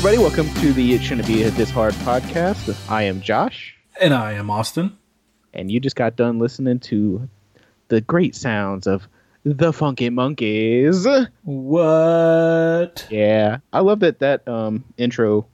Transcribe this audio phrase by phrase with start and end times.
[0.00, 2.74] Everybody, welcome to the It Shouldn't Be This Hard podcast.
[2.90, 4.96] I am Josh, And I am Austin.
[5.52, 7.28] and you just got done listening to
[7.88, 9.06] the great sounds of
[9.44, 11.06] the Funky Monkeys.
[11.42, 13.06] What?
[13.10, 15.46] Yeah, I love that that um, intro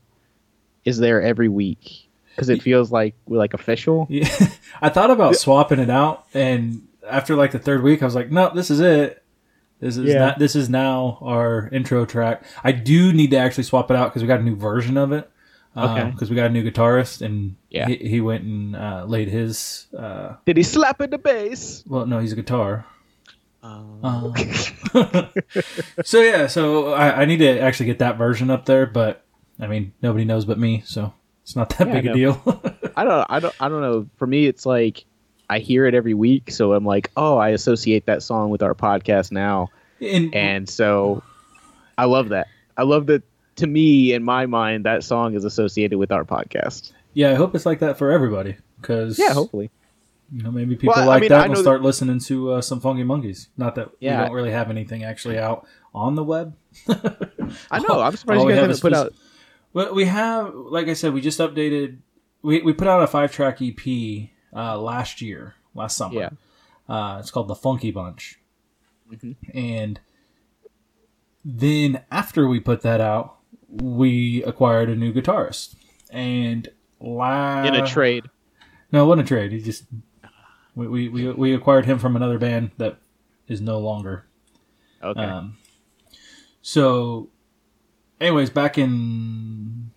[0.85, 4.07] is there every week because it feels like we're like official.
[4.09, 4.29] Yeah.
[4.81, 8.31] I thought about swapping it out, and after like the third week, I was like,
[8.31, 9.25] "No, this is it.
[9.81, 10.19] This is Yeah.
[10.19, 10.39] not.
[10.39, 14.23] This is now our intro track." I do need to actually swap it out because
[14.23, 15.31] we got a new version of it.
[15.77, 16.11] Okay.
[16.11, 17.87] Because we got a new guitarist, and Yeah.
[17.87, 19.87] he, he went and uh, laid his.
[19.97, 21.85] Uh, Did he slap in the bass?
[21.87, 22.87] well, no, he's a guitar.
[23.63, 24.33] Um, Um,
[26.05, 29.25] so yeah, so I, I need to actually get that version up there, but
[29.61, 32.63] I mean, nobody knows but me, so it's not that Yeah, big a deal.
[32.97, 34.09] I don't, I don't, I don't know.
[34.17, 35.05] For me, it's like
[35.49, 38.75] I hear it every week, so I'm like, oh, I associate that song with our
[38.75, 39.69] podcast now.
[40.01, 41.23] and, and so
[41.97, 42.49] I love that.
[42.77, 43.23] I love that.
[43.57, 46.93] To me, in my mind, that song is associated with our podcast.
[47.15, 48.57] Yeah, I hope it's like that for everybody.
[48.79, 49.71] Because Yeah, hopefully.
[50.31, 52.19] you know maybe people Well, I like mean, I that and know will start listening
[52.21, 53.49] to uh, some Funky Monkeys.
[53.57, 54.19] Not that Yeah.
[54.21, 56.55] we don't really have anything actually out on the web.
[57.71, 58.01] I know.
[58.03, 59.15] I'm surprised all you we guys have haven't put out.
[59.73, 61.99] Well, we have, like I said, we just updated.
[62.43, 66.19] We we put out a five track EP uh, last year, last summer.
[66.21, 66.31] Yeah.
[66.89, 68.41] Uh, it's called the Funky Bunch,
[69.13, 69.37] Mhm.
[69.55, 70.01] and
[71.45, 73.37] then after we put that out,
[73.69, 75.75] we acquired a new guitarist,
[76.11, 76.69] and
[77.01, 78.25] la- in a trade.
[78.93, 79.53] no, it wasn't a trade.
[79.53, 79.85] He just
[80.75, 82.99] we, we, we, we acquired him from another band that
[83.49, 84.27] is no longer.
[85.03, 85.21] Okay.
[85.23, 85.57] Um,
[86.63, 87.31] so,
[88.21, 89.91] anyways, back in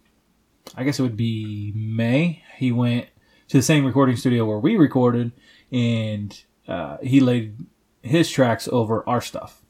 [0.75, 2.43] I guess it would be May.
[2.57, 3.07] He went
[3.49, 5.31] to the same recording studio where we recorded,
[5.71, 7.55] and uh, he laid
[8.01, 9.61] his tracks over our stuff.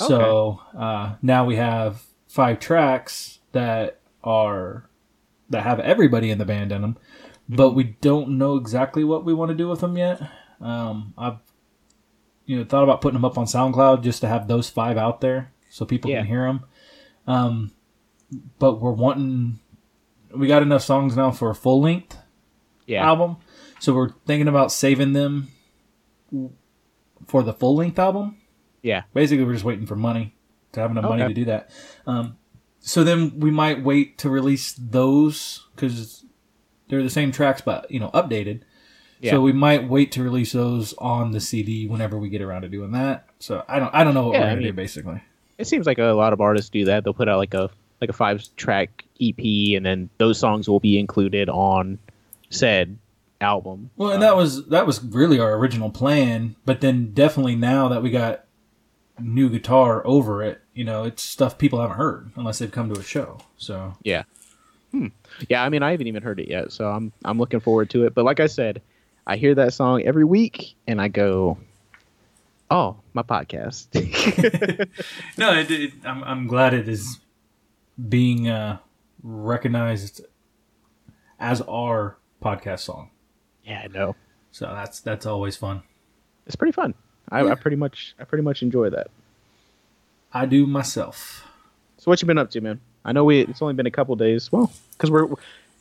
[0.00, 0.08] Okay.
[0.08, 4.88] So uh, now we have five tracks that are
[5.50, 6.96] that have everybody in the band in them,
[7.48, 10.20] but we don't know exactly what we want to do with them yet.
[10.60, 11.38] Um, I've
[12.46, 15.20] you know thought about putting them up on SoundCloud just to have those five out
[15.20, 16.18] there so people Yeah.
[16.18, 16.64] can hear them.
[17.26, 17.72] Um,
[18.58, 19.60] but we're wanting
[20.34, 22.16] we got enough songs now for a full length
[22.86, 23.04] yeah.
[23.06, 23.36] album,
[23.80, 25.48] so we're thinking about saving them
[27.26, 28.38] for the full length album.
[28.82, 29.02] Yeah.
[29.14, 30.34] Basically, we're just waiting for money
[30.72, 31.70] to have enough money to do that.
[32.06, 32.36] Um,
[32.80, 36.24] so then we might wait to release those because
[36.88, 38.62] they're the same tracks, but you know, updated.
[39.20, 39.30] Yeah.
[39.32, 42.68] So we might wait to release those on the CD whenever we get around to
[42.68, 43.26] doing that.
[43.38, 45.22] So I don't, I don't know what Yeah, we're I gonna do mean- basically.
[45.56, 47.04] It seems like a lot of artists do that.
[47.04, 49.38] They'll put out like a like a five track EP,
[49.76, 52.00] and then those songs will be included on
[52.50, 52.98] said
[53.40, 53.90] album.
[53.96, 58.02] Well, and that was that was really our original plan, but then definitely now that
[58.02, 58.44] we got
[59.18, 62.98] new guitar over it, you know, it's stuff people haven't heard unless they've come to
[62.98, 63.38] a show.
[63.56, 64.24] So Yeah.
[64.90, 65.08] Hmm.
[65.48, 68.04] Yeah, I mean, I haven't even heard it yet, so I'm I'm looking forward to
[68.04, 68.14] it.
[68.14, 68.82] But like I said,
[69.26, 71.58] I hear that song every week, and I go,
[72.70, 73.88] "Oh, my podcast."
[75.36, 77.18] no, it, it, I'm I'm glad it is
[78.08, 78.78] being uh,
[79.22, 80.20] recognized
[81.40, 83.10] as our podcast song.
[83.64, 84.14] yeah, I know.
[84.52, 85.82] So that's that's always fun.
[86.46, 86.94] It's pretty fun.
[87.30, 89.08] I, I pretty much I pretty much enjoy that.
[90.32, 91.48] I do myself.
[91.98, 92.80] So what you been up to, man?
[93.04, 94.52] I know we it's only been a couple days.
[94.52, 95.28] Well, because we're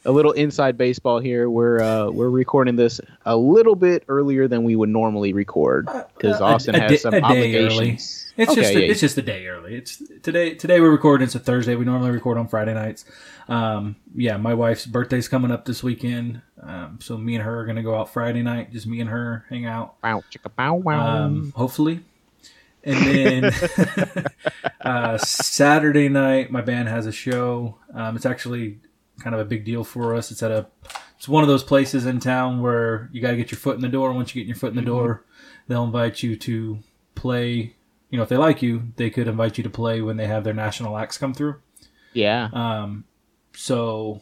[0.05, 1.49] a little inside baseball here.
[1.49, 6.41] We're uh, we're recording this a little bit earlier than we would normally record because
[6.41, 7.73] Uh, a- Austin a has day- some a obligations.
[7.73, 7.89] early.
[8.35, 9.75] It's Okay, just a, yeah, it's just a day early.
[9.75, 10.55] It's today.
[10.55, 11.23] Today we're recording.
[11.25, 11.75] It's a Thursday.
[11.75, 13.05] We normally record on Friday nights.
[13.47, 16.41] Um, yeah, my wife's birthday's coming up this weekend.
[16.61, 18.71] Um, so me and her are gonna go out Friday night.
[18.71, 19.95] Just me and her hang out.
[20.03, 21.25] Wow, chicka bow wow.
[21.25, 21.99] Um, hopefully,
[22.83, 23.53] and then
[24.81, 27.77] uh, Saturday night my band has a show.
[27.93, 28.79] Um, it's actually
[29.19, 30.31] kind of a big deal for us.
[30.31, 30.67] It's at a
[31.17, 33.81] it's one of those places in town where you got to get your foot in
[33.81, 34.11] the door.
[34.11, 35.23] Once you get your foot in the door,
[35.67, 36.79] they'll invite you to
[37.15, 37.75] play.
[38.09, 40.43] You know, if they like you, they could invite you to play when they have
[40.43, 41.61] their national acts come through.
[42.13, 42.49] yeah.
[42.51, 43.05] Um,
[43.55, 44.21] so,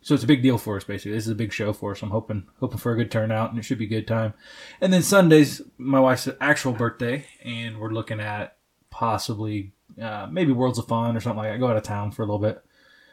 [0.00, 0.84] so it's a big deal for us.
[0.84, 2.02] Basically, this is a big show for us.
[2.02, 4.34] I'm hoping hoping for a good turnout, and it should be a good time.
[4.80, 8.56] And then Sundays, my wife's actual birthday, and we're looking at
[8.90, 11.58] possibly uh, maybe Worlds of Fun or something like that.
[11.58, 12.64] Go out of town for a little bit,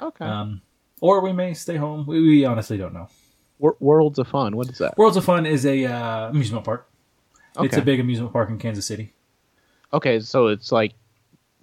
[0.01, 0.25] Okay.
[0.25, 0.61] um,
[1.01, 2.05] or we may stay home.
[2.05, 3.07] We, we honestly don't know.
[3.59, 4.55] Wor- Worlds of Fun.
[4.55, 4.97] What is that?
[4.97, 6.87] Worlds of Fun is a uh, amusement park.
[7.57, 7.67] Okay.
[7.67, 9.13] It's a big amusement park in Kansas City.
[9.93, 10.93] Okay, so it's like,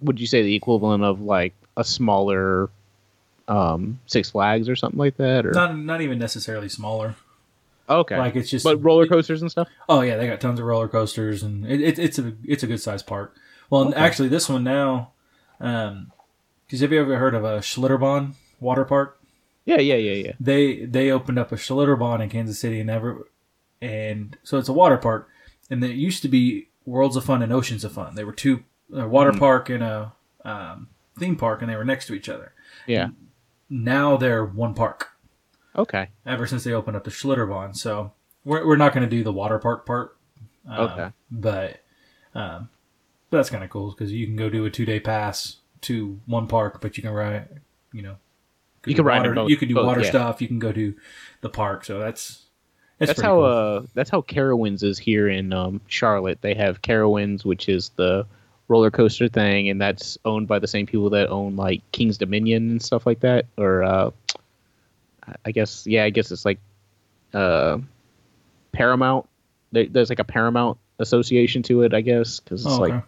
[0.01, 2.69] would you say the equivalent of like a smaller
[3.47, 5.45] um, Six Flags or something like that?
[5.45, 7.15] Or Not not even necessarily smaller.
[7.87, 9.67] okay, Like it's just but roller coasters and stuff.
[9.87, 12.67] Oh yeah, they got tons of roller coasters, and it, it, it's a it's a
[12.67, 13.35] good sized park.
[13.69, 13.97] Well, Okay.
[13.99, 15.11] actually, this one now,
[15.59, 16.05] because
[16.73, 19.19] Because have you ever heard of a Schlitterbahn water park?
[19.63, 20.31] Yeah, yeah, yeah, yeah.
[20.39, 23.27] They they opened up a Schlitterbahn in Kansas City and ever,
[23.79, 25.29] and so it's a water park,
[25.69, 28.15] and it used to be Worlds of Fun and Oceans of Fun.
[28.15, 29.37] They were two a water Mhm.
[29.37, 30.87] park and a um,
[31.19, 32.53] theme park, and they were next to each other.
[32.87, 33.09] Yeah.
[33.69, 35.09] Now they're one park.
[35.75, 36.09] Okay.
[36.25, 37.75] ever since they opened up the Schlitterbahn.
[37.75, 40.17] So we're, we're not going to do the water park part.
[40.67, 41.11] Um, Okay.
[41.29, 41.81] But,
[42.33, 42.69] um,
[43.29, 46.19] but that's kind of cool because you can go do a two day pass to
[46.25, 47.47] one park, but you can ride,
[47.91, 48.15] you know,
[48.85, 50.09] You can ride water, both- You can do both, water yeah.
[50.09, 50.41] stuff.
[50.41, 50.93] You can go to
[51.41, 51.85] the park.
[51.85, 52.41] So that's
[52.99, 53.45] that's, That's how cool.
[53.45, 56.41] uh that's how Carowinds is here in um, Charlotte.
[56.41, 58.25] They have Carowinds, which is the
[58.69, 62.69] roller coaster thing, and that's owned by the same people that own like King's Dominion
[62.69, 63.45] and stuff like that.
[63.57, 64.11] Or uh,
[65.45, 66.59] I guess yeah, I guess it's like
[67.33, 67.79] uh,
[68.71, 69.27] Paramount.
[69.71, 73.03] There's like a Paramount association to it, I guess, because it's Oh, like okay.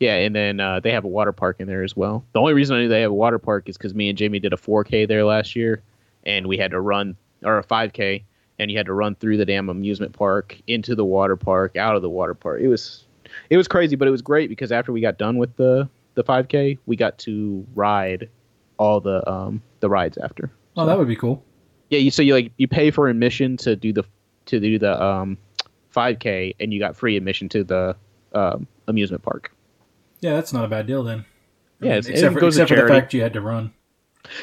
[0.00, 2.24] Yeah, and then uh, they have a water park in there as well.
[2.32, 4.38] The only reason I knew they have a water park is because me and Jamie
[4.38, 5.82] did a 4K there last year,
[6.24, 8.24] and we had to run or a 5K,
[8.58, 11.96] and you had to run through the damn amusement park into the water park, out
[11.96, 12.60] of the water park.
[12.60, 13.06] It was
[13.50, 16.24] it was crazy, but it was great because after we got done with the the
[16.24, 18.28] 5K, we got to ride
[18.78, 20.50] all the um the rides after.
[20.76, 21.44] oh, that would be cool.
[21.90, 24.04] Yeah, you so you like you pay for admission to do the
[24.46, 25.38] to do the um
[25.94, 27.96] 5K, and you got free admission to the
[28.32, 29.52] um, amusement park.
[30.20, 31.24] Yeah, that's not a bad deal then.
[31.80, 33.72] Yeah, it's- except for, except for the fact you had to run.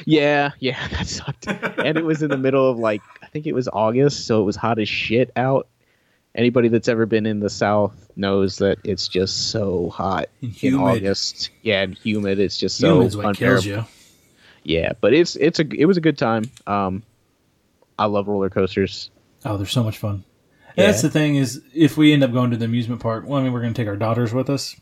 [0.06, 1.48] Yeah, yeah, that sucked.
[1.48, 4.46] and it was in the middle of like I think it was August, so it
[4.46, 5.68] was hot as shit out.
[6.34, 10.28] Anybody that's ever been in the South knows that it's just so hot
[10.62, 10.76] in.
[10.76, 11.50] August.
[11.62, 12.40] Yeah, and humid.
[12.40, 13.90] It's just so Humid's what kills unbearable.
[14.64, 16.46] Yeah, but it's it's a it was a good time.
[16.66, 17.04] Um,
[18.00, 19.12] I love roller coasters.
[19.46, 20.24] Oh, they're so much fun.
[20.76, 20.88] Yeah.
[20.88, 23.44] that's the thing is, if we end up going to the amusement park, well, I
[23.44, 24.76] mean, we're going to take our daughters with us,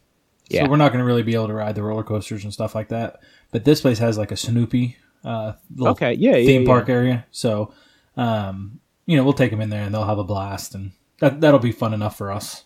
[0.49, 0.63] Yeah.
[0.65, 2.75] so we're not going to really be able to ride the roller coasters and stuff
[2.75, 3.21] like that.
[3.51, 6.67] But this place has like a Snoopy uh, little Okay, yeah, yeah, theme yeah.
[6.67, 7.73] park area, so
[8.17, 11.39] um, you know we'll take them in there and they'll have a blast, and that
[11.41, 12.65] that'll be fun enough for us.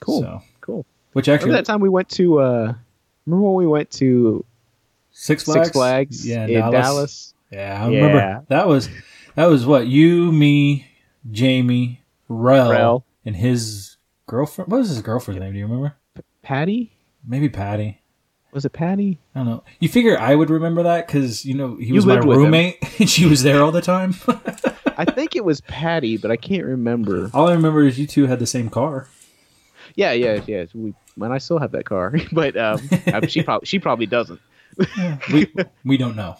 [0.00, 0.86] Cool, So, cool.
[1.12, 2.40] which Remember actually that time we went to?
[2.40, 2.74] uh
[3.26, 4.44] Remember when we went to
[5.10, 7.34] Six Flags, Six Flags yeah, in Dallas?
[7.50, 8.00] Yeah, I Yeah.
[8.00, 8.88] remember that was
[9.34, 10.86] that was what you, me,
[11.30, 13.04] Jamie, Rel, Rel.
[13.24, 13.96] and his
[14.26, 14.70] girlfriend.
[14.70, 15.52] What was his girlfriend's name?
[15.52, 15.96] Do you remember?
[16.44, 16.92] Patty?
[17.26, 18.00] Maybe Patty.
[18.52, 19.18] Was it Patty?
[19.34, 19.64] I don't know.
[19.80, 22.36] You figure I would remember that because you know he You was my lived with
[22.38, 22.44] him.
[22.44, 24.14] roommate and she was there all the time.
[24.96, 27.30] I think it was Patty, but I can't remember.
[27.34, 29.08] all I remember is you two had the same car.
[29.96, 30.66] Yeah, yeah, yeah.
[30.74, 32.78] We, and I still have that car, but um,
[33.26, 34.40] she probably she probably doesn't.
[35.32, 35.52] We
[35.84, 36.36] we don't know.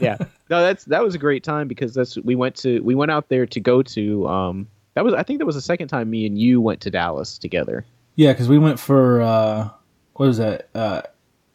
[0.00, 0.16] Yeah,
[0.50, 3.28] no, that's that was a great time because that's we went to we went out
[3.30, 6.24] there to go to um that was I think that was the second time me
[6.26, 7.84] and you went to Dallas together.
[8.18, 9.68] Yeah, because we went for uh,
[10.14, 10.68] what was that?
[10.74, 11.02] Uh,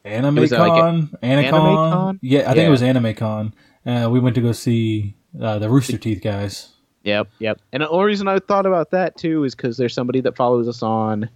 [0.06, 1.20] AnimeCon, was, uh, like, Anacon.
[1.22, 2.20] AnimeCon?
[2.22, 2.68] Yeah, I think Yeah.
[2.68, 3.52] it was AnimeCon.
[3.86, 6.70] Uh, we went to go see uh, the Rooster Teeth guys.
[7.04, 7.60] Yep, yep.
[7.74, 10.70] And the only reason I thought about that too is because there's somebody that follows
[10.70, 11.30] us on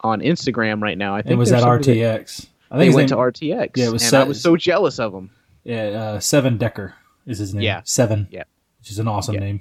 [0.00, 1.14] on Instagram right now.
[1.14, 2.46] I think It was that- RTX.
[2.70, 3.76] I think his went name, to RTX.
[3.76, 5.30] Yeah, it was and set- I was so jealous of him.
[5.64, 6.94] yeah, uh, Seven Decker
[7.26, 7.62] is his name.
[7.64, 7.82] Yeah.
[7.84, 8.26] Seven.
[8.30, 8.44] Yeah.
[8.78, 9.40] which is an awesome Yeah.
[9.40, 9.60] name.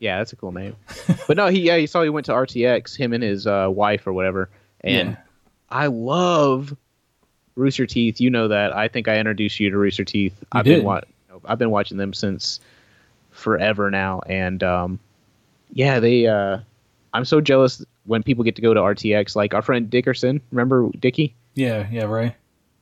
[0.00, 0.74] Yeah, that's a cool name.
[1.28, 4.06] but no, he yeah, he saw he went to RTX, him and his uh, wife
[4.06, 4.50] or whatever.
[4.80, 5.16] And Yeah.
[5.70, 6.74] I love
[7.54, 8.20] Rooster Teeth.
[8.20, 8.74] You know that.
[8.74, 10.34] I think I introduced you to Rooster Teeth.
[10.40, 10.76] You I've did.
[10.78, 11.02] been wa-
[11.44, 12.58] I've been watching them since
[13.30, 14.98] forever now, and um,
[15.72, 16.26] yeah, they.
[16.26, 16.58] Uh,
[17.12, 19.36] I'm so jealous when people get to go to RTX.
[19.36, 21.34] Like our friend Dickerson, remember Dickie?
[21.54, 22.34] Yeah, yeah, right.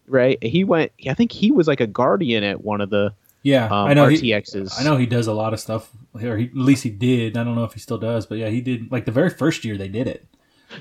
[0.06, 0.42] Right?
[0.42, 0.92] He went.
[1.08, 4.06] I think he was like a guardian at one of the Yeah, um, I know.
[4.08, 4.80] He, RTXs.
[4.80, 5.90] I know he does a lot of stuff.
[6.22, 7.36] Or he, at least he did.
[7.36, 8.90] I don't know if he still does, but yeah, he did.
[8.90, 10.26] Like the very first year they did it.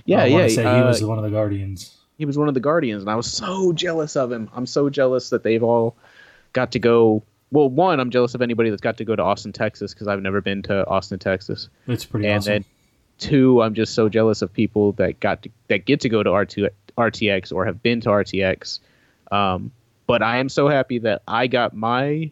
[0.06, 0.48] Yeah, I yeah.
[0.48, 1.98] say he uh, was one of the guardians.
[2.18, 4.90] he was one of the guardians and i was so jealous of him i'm so
[4.90, 5.96] jealous that they've all
[6.52, 9.54] got to go well one i'm jealous of anybody that's got to go to austin
[9.54, 12.52] texas because i've never been to austin texas It's pretty and awesome.
[12.52, 12.66] then
[13.20, 16.30] two i'm just so jealous of people that got to, that get to go to
[16.32, 18.80] R2, rtx or have been to rtx
[19.32, 19.72] um,
[20.08, 22.32] but i am so happy that i got my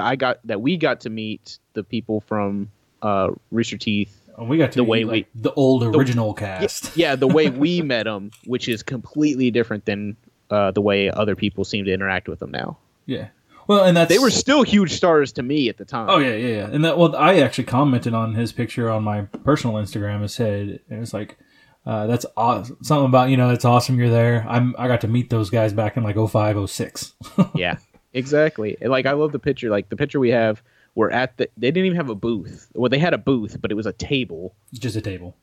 [0.00, 2.70] i got that we got to meet the people from
[3.02, 6.96] uh, rooster teeth And we got to the way like, the old original cast.
[6.96, 10.16] yeah, the way we met them, which is completely different than
[10.50, 12.78] uh, the way other people seem to interact with them now.
[13.06, 13.28] Yeah.
[13.66, 16.08] Well, and that's They were still huge stars to me at the time.
[16.08, 16.68] Oh yeah, yeah, yeah.
[16.70, 20.20] And that well, I actually commented on his picture on my personal Instagram.
[20.20, 21.36] and said it was like,
[21.84, 22.78] uh, "That's awesome.
[22.82, 25.72] something about you know it's awesome you're there." I'm I got to meet those guys
[25.72, 27.14] back in like 05, 06.
[27.56, 27.78] yeah,
[28.12, 28.76] exactly.
[28.80, 29.68] Like I love the picture.
[29.68, 30.62] Like the picture we have,
[30.96, 31.48] we're at the.
[31.56, 32.68] They didn't even have a booth.
[32.74, 35.36] Well, they had a booth, but it was a table, Just a table.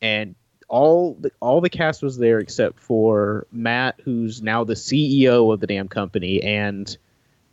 [0.00, 0.34] and
[0.68, 5.58] all the, all the cast was there except for Matt, who's now the CEO of
[5.60, 6.96] the damn company, and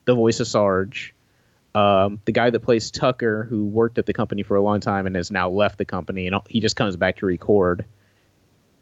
[0.05, 1.13] the voice of Sarge.
[1.75, 5.05] Um, the guy that plays Tucker, who worked at the company for a long time
[5.05, 7.85] and has now left the company, and he just comes back to record.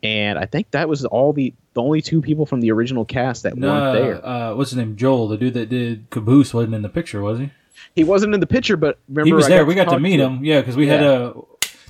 [0.04, 3.44] And I think that was all the the only two people from the original cast
[3.44, 4.26] that No, weren't there.
[4.26, 4.96] uh, what's his name?
[4.98, 7.52] Joel, the dude that did Caboose, wasn't in the picture, was he?
[7.96, 9.66] He wasn't in the picture, but remember he was I there.
[9.66, 10.44] we got to meet him.
[10.44, 11.34] Yeah, because we had a.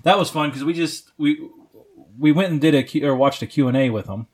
[0.03, 1.47] That was fun because we just we
[2.17, 4.27] we went and did a Q, or watched a Q and A with him,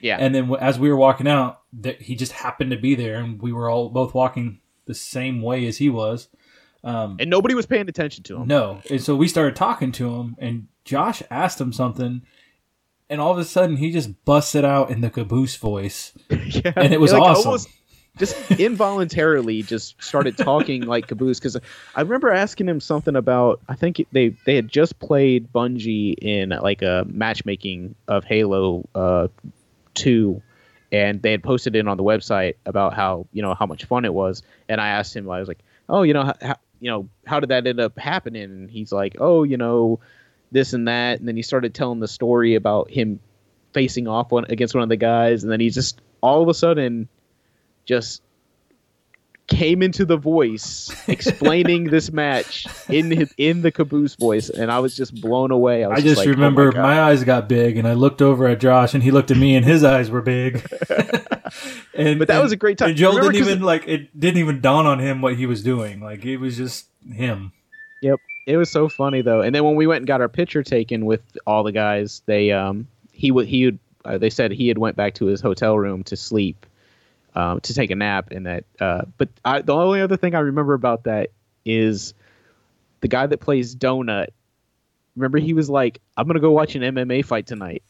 [0.00, 3.16] Yeah, and then as we were walking out, that he just happened to be there,
[3.16, 6.28] and we were all both walking the same way as he was.
[6.84, 8.46] Um, and nobody was paying attention to him.
[8.46, 12.22] no, and so we started talking to him, and Josh asked him something,
[13.10, 16.72] and all of a sudden he just busted out in the caboose voice, yeah.
[16.76, 17.46] and it was Like, awesome.
[17.46, 17.68] almost
[18.18, 21.56] just involuntarily just started talking like caboose because
[21.94, 26.50] I remember asking him something about I think they they had just played Bungie in
[26.50, 29.28] like a matchmaking of Halo uh,
[29.94, 30.42] two,
[30.90, 34.04] and they had posted it on the website about how you know how much fun
[34.04, 37.08] it was, and I asked him I was like, oh you know how, you know
[37.26, 38.44] how did that end up happening?
[38.44, 40.00] And he's like, oh you know
[40.50, 43.20] this and that, and then he started telling the story about him
[43.72, 46.54] facing off one against one of the guys, and then he just all of a
[46.54, 47.08] sudden
[47.88, 48.22] just
[49.48, 54.78] came into the voice explaining this match in his, in the caboose voice and i
[54.78, 57.48] was just blown away i, was I just like, oh my remember my, eyes got
[57.48, 60.10] big, and I looked over at Josh, and he looked at me, and his eyes
[60.10, 60.56] were big.
[61.94, 64.18] and but that and- was a great time And Joel Remember, didn't even like it.
[64.20, 66.00] Didn't even dawn on him what he was doing.
[66.00, 67.52] Like it was just him.
[68.02, 70.62] Yep, it was so funny though and then when we went and got our picture
[70.62, 74.68] taken with all the guys they um he would he would uh, they said he
[74.68, 76.66] had went back to his hotel room to sleep
[77.38, 80.40] um, to take a nap and that uh, but I, the only other thing i
[80.40, 81.30] remember about that
[81.64, 82.12] is
[83.00, 84.28] the guy that plays donut
[85.16, 87.82] remember he was like i'm gonna go watch an mma fight tonight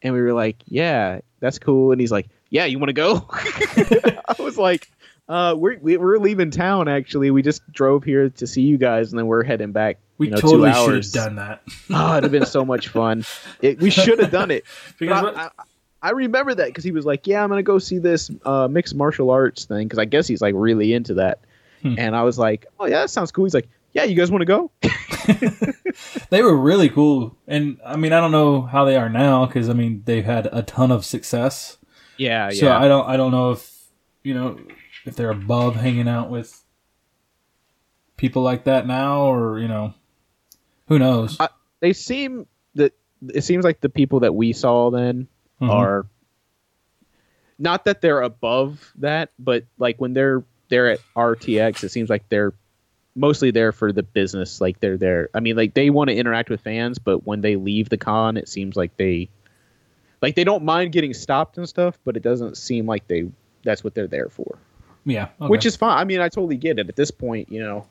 [0.00, 3.26] and we were like yeah that's cool and he's like yeah you want to go
[3.32, 4.90] i was like
[5.28, 6.88] uh, we're we- we're leaving town.
[6.88, 9.98] Actually, we just drove here to see you guys, and then we're heading back.
[10.18, 11.62] We you know, totally should have done that.
[11.90, 13.24] Oh, it'd have been so much fun.
[13.62, 14.64] It, we should have done it.
[14.98, 15.50] Because I, I,
[16.02, 18.94] I remember that because he was like, "Yeah, I'm gonna go see this uh, mixed
[18.94, 21.40] martial arts thing," because I guess he's like really into that.
[21.82, 21.94] Hmm.
[21.96, 24.42] And I was like, "Oh yeah, that sounds cool." He's like, "Yeah, you guys want
[24.42, 24.70] to go?"
[26.30, 29.68] they were really cool, and I mean, I don't know how they are now because
[29.68, 31.78] I mean they've had a ton of success.
[32.16, 32.60] Yeah, yeah.
[32.60, 32.78] So yeah.
[32.78, 33.70] I don't, I don't know if
[34.24, 34.58] you know
[35.04, 36.60] if they're above hanging out with
[38.16, 39.94] people like that now, or you know,
[40.88, 41.36] who knows?
[41.38, 41.48] I-
[41.80, 42.92] they seem that
[43.34, 45.28] it seems like the people that we saw then
[45.62, 45.70] Mhm.
[45.70, 46.06] are
[47.58, 52.28] not that they're above that, but like when they're they're at RTX, it seems like
[52.28, 52.52] they're
[53.14, 54.60] mostly there for the business.
[54.60, 55.28] Like they're there.
[55.34, 58.36] I mean, like they want to interact with fans, but when they leave the con,
[58.36, 59.28] it seems like they
[60.22, 63.28] like they don't mind getting stopped and stuff, but it doesn't seem like they
[63.64, 64.58] that's what they're there for.
[65.04, 65.48] yeah, okay.
[65.48, 65.98] Which is fine.
[65.98, 66.88] I mean, I totally get it.
[66.88, 67.86] At this point, you know,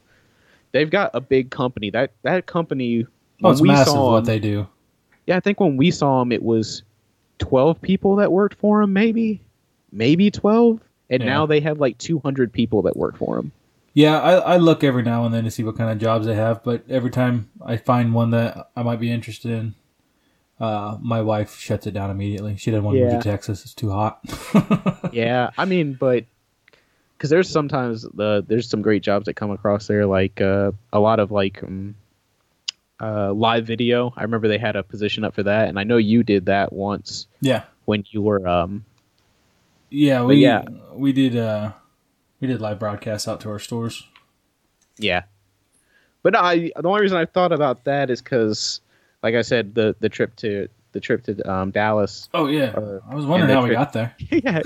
[0.71, 1.91] they've got a big company.
[1.91, 3.05] That that company.
[3.43, 4.67] oh, it's we massive saw what 'em- they do.
[5.27, 6.81] yeah, I think when we saw them, it was
[7.41, 9.41] twelve people that worked for him, maybe,
[9.91, 10.79] maybe twelve,
[11.09, 11.29] and Yeah.
[11.29, 13.51] now they have like two hundred people that work for him.
[13.93, 16.35] Yeah, I, I look every now and then to see what kind of jobs they
[16.35, 19.75] have, but every time I find one that I might be interested in,
[20.61, 22.55] uh, my wife shuts it down immediately.
[22.55, 24.21] She doesn't want to move to Texas; it's too hot.
[25.11, 26.23] yeah, I mean, but
[27.17, 30.99] because there's sometimes the there's some great jobs that come across there, like uh, a
[30.99, 31.95] lot of like um,
[33.01, 34.13] uh, live video.
[34.15, 36.71] I remember they had a position up for that, and I know you did that
[36.71, 38.85] once yeah, when you were um,
[39.89, 40.63] yeah, we yeah.
[40.93, 41.73] we did uh,
[42.39, 44.07] we did live broadcasts out to our stores.
[44.97, 45.23] Yeah,
[46.23, 48.81] but I the only reason I thought about that is because,
[49.23, 52.29] like I said, the the trip to the trip to um, Dallas.
[52.33, 54.15] Oh yeah, Uh, I was wondering how they we got there.
[54.29, 54.61] yeah.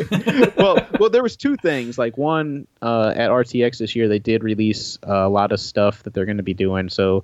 [0.57, 1.97] well, well, there was two things.
[1.97, 6.03] Like one, uh, at RTX this year, they did release uh, a lot of stuff
[6.03, 6.89] that they're going to be doing.
[6.89, 7.23] So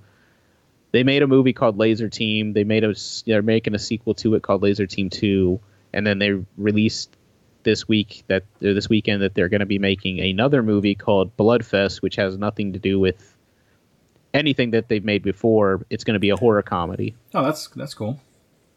[0.91, 2.53] they made a movie called Lazer Team.
[2.53, 5.59] They made a s- they're making a sequel to it called Lazer Team Two,
[5.93, 7.15] and then they released
[7.63, 11.35] this week that or this weekend that they're going to be making another movie called
[11.37, 13.37] Bloodfest, which has nothing to do with
[14.33, 15.85] anything that they've made before.
[15.89, 17.15] It's going to be a horror comedy.
[17.33, 18.19] Oh, that's that's cool.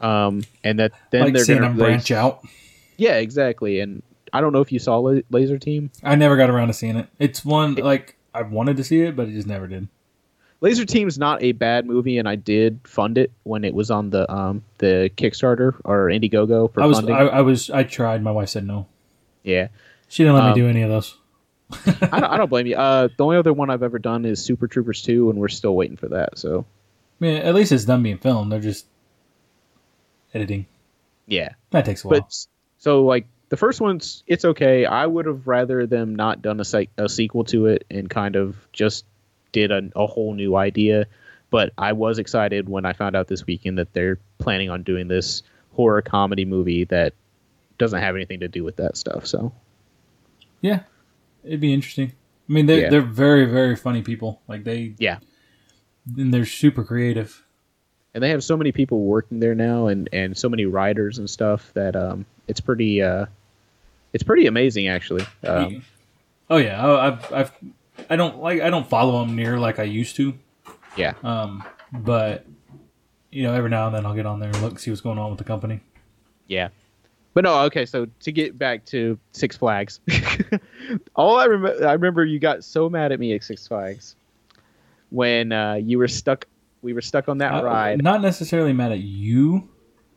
[0.01, 2.45] Um, and that then like they're going to branch out.
[2.97, 3.81] Yeah, exactly.
[3.81, 4.03] And
[4.33, 5.91] I don't know if you saw La- Lazer Team.
[6.03, 7.09] I never got around to seeing it.
[7.19, 9.89] It's one like I wanted to see it, but I just never did.
[10.65, 14.11] Lazer Team's not a bad movie, and I did fund it when it was on
[14.11, 17.15] the um the Kickstarter or Indiegogo for I was funding.
[17.15, 18.23] I, I was I tried.
[18.23, 18.87] My wife said no.
[19.43, 19.69] yeah,
[20.09, 21.17] She didn't let Um, me do any of those.
[21.87, 22.77] I don't, I don't blame you.
[22.77, 25.75] Uh, the only other one I've ever done is Super Troopers two, and we're still
[25.77, 26.39] waiting for that.
[26.39, 26.65] So
[27.21, 28.51] I mean, at least it's done being filmed.
[28.53, 28.87] They're just
[30.35, 30.67] editing.
[31.27, 32.21] Yeah, That takes a while.
[32.21, 32.47] but
[32.79, 34.85] so like the first one's it's okay.
[34.85, 38.37] I would have rather them not done a, se- a sequel to it and kind
[38.37, 39.05] of just
[39.55, 41.07] did a, a whole new idea.
[41.51, 45.09] But I was excited when I found out this weekend that they're planning on doing
[45.09, 45.43] this
[45.73, 47.15] horror comedy movie that
[47.79, 49.27] doesn't have anything to do with that stuff.
[49.27, 49.53] So
[50.61, 50.81] yeah,
[51.45, 52.13] it'd be interesting.
[52.49, 52.91] I mean, they Yeah.
[52.91, 54.41] they're very very funny people.
[54.49, 55.19] Like they yeah,
[56.17, 57.41] and they're super creative.
[58.15, 61.29] and they have so many people working there now and and so many writers and
[61.31, 63.27] stuff that um it's pretty uh
[64.13, 65.83] it's pretty amazing actually um,
[66.51, 67.53] oh yeah, I've I've
[68.11, 70.35] I don't like I don't follow them near like I used to.
[70.97, 72.47] yeah Um, but
[73.31, 75.19] you know, every now and then I'll get on there and look see what's going
[75.19, 75.81] on with the company.
[76.47, 76.69] yeah
[77.35, 79.99] but no okay so to get back to six flags
[81.17, 84.15] all i remember i remember you got so mad at me at six flags
[85.11, 86.47] when uh you were stuck
[86.83, 89.69] we were stuck on that I- ride not necessarily mad at you.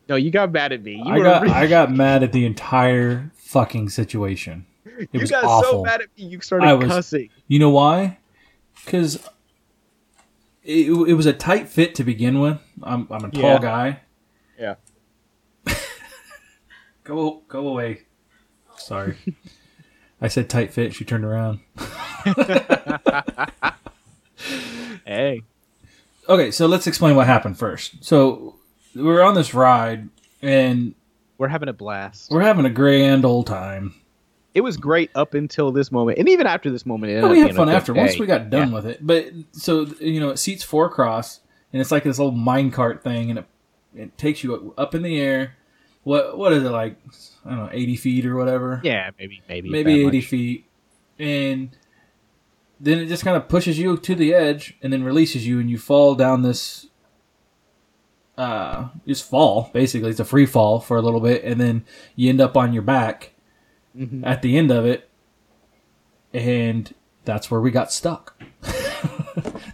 [0.08, 2.46] no you got mad at me you I were got I got mad at the
[2.46, 4.66] entire fucking situation.
[5.12, 8.18] You got so mad at me you started I was- cussing You know why?
[8.86, 9.16] Because
[10.64, 12.60] it, it was a tight fit to begin with.
[12.84, 13.60] I'm, I'm a tall Yeah.
[13.60, 14.00] guy.
[14.60, 14.76] yeah
[17.04, 18.02] Go go away.
[18.78, 19.18] Sorry.
[20.22, 20.94] I said tight fit.
[20.94, 21.60] She turned around.
[25.06, 25.42] hey
[26.30, 28.04] Okay, so let's explain what happened first.
[28.04, 28.56] So
[28.94, 30.10] we're on this ride,
[30.42, 30.94] and
[31.38, 33.94] we're having a blast we're having a grand old time.
[34.58, 37.40] It was great up until this moment and even after this moment it Yeah, we
[37.42, 39.06] had fun after once we got done with it.
[39.06, 43.04] But so you know, it seats four across, and it's like this little mine cart
[43.04, 43.46] thing, and it
[43.96, 45.56] it takes you up in the air.
[46.04, 46.98] What what is it like?
[47.46, 48.82] I don't know, eighty feet or whatever.
[48.84, 50.26] yeah maybe maybe maybe eighty much.
[50.26, 50.66] feet,
[51.20, 51.70] and
[52.80, 55.70] then it just kind of pushes you to the edge, and then releases you, and
[55.70, 56.88] you fall down this.
[58.36, 60.10] Uh, just fall basically.
[60.10, 62.84] It's a free fall for a little bit, and then you end up on your
[62.84, 63.34] back
[63.96, 64.26] Mhm.
[64.26, 65.10] at the end of it,
[66.34, 66.94] and
[67.26, 68.40] that's where we got stuck.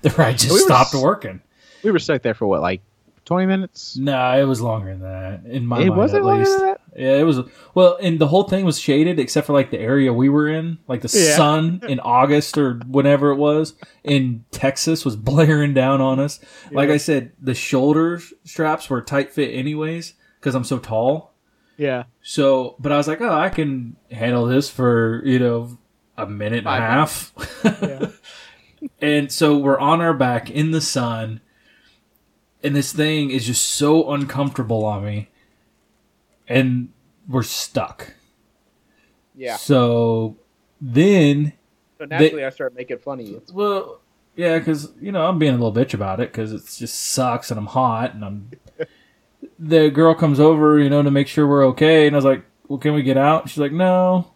[0.02, 1.41] the ride just We stopped s- working.
[1.84, 2.82] we were stuck there for what like
[3.26, 5.45] 20 minutes No, it was longer than that.
[5.45, 6.58] In my it mind, wasn't at longer least.
[6.58, 7.39] than that Yeah, it was.
[7.73, 10.78] Well, and the whole thing was shaded except for like the area we were in,
[10.89, 11.36] like the Yeah.
[11.38, 16.39] sun in August or whenever it was in Texas was blaring down on us.
[16.71, 21.33] Like I said, the shoulder straps were tight fit anyways because I'm so tall.
[21.77, 25.77] Yeah So, but I was like, oh, I can handle this for you know
[26.17, 27.31] a minute and a half.
[27.63, 28.07] Yeah.
[29.01, 31.41] and so we're on our back in the sun,
[32.63, 35.29] and this thing is just so uncomfortable on me,
[36.47, 36.89] and
[37.27, 38.13] we're stuck.
[39.36, 40.38] yeah So
[40.81, 41.53] then,
[41.97, 44.01] so naturally i start making fun of you well,
[44.36, 47.49] yeah, because you know I'm being a little bitch about it because it just sucks
[47.51, 48.51] and I'm hot and I'm.
[49.60, 52.43] The girl comes over, you know, to make sure we're okay, and I was like,
[52.67, 54.32] "Well, can we get out?" She's like, "No."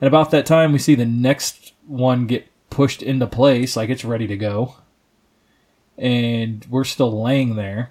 [0.00, 4.04] And about that time, we see the next one get pushed into place, like it's
[4.04, 4.76] ready to go,
[5.96, 7.90] and we're still laying there.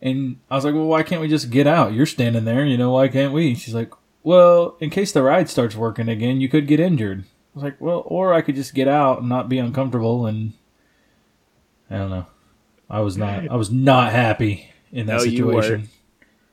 [0.00, 1.94] And I was like, "Well, why can't we just get out?
[1.94, 2.92] You're standing there, you know.
[2.92, 6.66] Why can't we?" She's like, "Well, in case the ride starts working again, you could
[6.66, 9.58] get injured." I was like, "Well, or I could just get out and not be
[9.58, 10.52] uncomfortable." And
[11.90, 12.26] I don't know.
[12.90, 13.48] I was not.
[13.48, 15.62] I was not happy in that No, you were.
[15.62, 15.88] situation.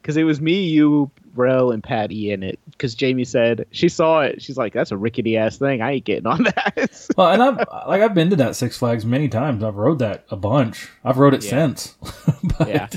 [0.02, 4.20] because it was me you Rel and Patty in it because Jamie said she saw
[4.22, 7.42] it she's like that's a rickety ass thing I ain't getting on that Well, and
[7.42, 9.64] I've like I've been to that Six Flags many times.
[9.64, 10.90] I've rode that a bunch.
[11.06, 11.50] I've rode it Yeah.
[11.52, 11.96] since.
[12.58, 12.88] but, Yeah.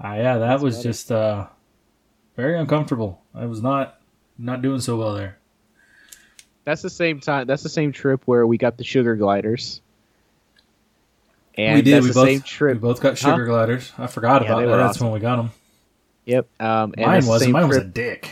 [0.00, 0.82] Ah, yeah, that That's was funny.
[0.82, 1.46] just uh,
[2.36, 3.22] very uncomfortable.
[3.32, 4.00] I was not
[4.36, 5.38] not doing so well there.
[6.64, 9.80] that's the same time that's the same trip where we got the sugar gliders
[11.56, 12.02] and we did.
[12.02, 13.32] We the both same trip we both got Huh?
[13.32, 13.92] sugar gliders.
[13.98, 14.76] I forgot Yeah, about that.
[14.76, 15.06] That's awesome.
[15.08, 15.50] when we got them.
[16.24, 17.46] yep um and Mine wasn't.
[17.48, 18.28] same Mine was a dick.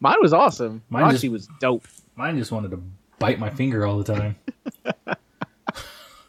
[0.00, 2.82] mine was awesome Mine was dope Mine just wanted to
[3.18, 4.36] bite my finger all the time.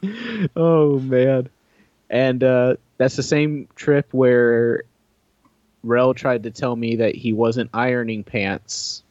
[0.55, 1.49] oh man
[2.09, 4.83] and uh that's the same trip where
[5.83, 9.03] Rel tried to tell me that he wasn't ironing pants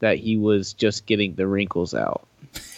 [0.00, 2.26] that he was just getting the wrinkles out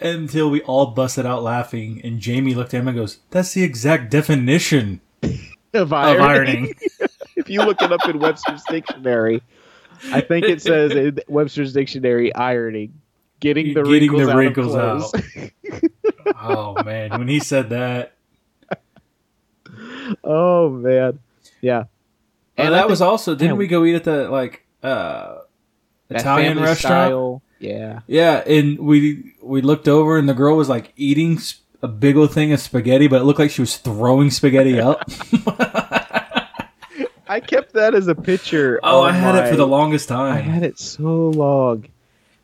[0.00, 3.62] Until we all busted out laughing, and Jamie looked at him and goes, "That's the
[3.62, 6.74] exact definition of of ironing."
[7.36, 9.42] if you look it up in Webster's dictionary,
[10.12, 13.00] I think it says in Webster's dictionary ironing,
[13.40, 15.50] getting the Getting wrinkles, the out, wrinkles of clothes.
[16.40, 18.14] oh man, when he said that,
[20.24, 21.18] oh man,
[21.60, 21.84] yeah.
[22.56, 23.58] and I that think was also didn't yeah.
[23.58, 25.38] we go eat at the like uh
[26.08, 26.78] Italian restaurant?
[26.78, 31.38] style, Yeah, Yeah, and we we looked over and the girl was like eating
[31.82, 35.02] a big old thing of spaghetti, but it looked like she was throwing spaghetti up.
[37.28, 38.80] I kept that as a picture.
[38.82, 40.36] oh, I on had it for the longest time.
[40.36, 41.86] I had it so long.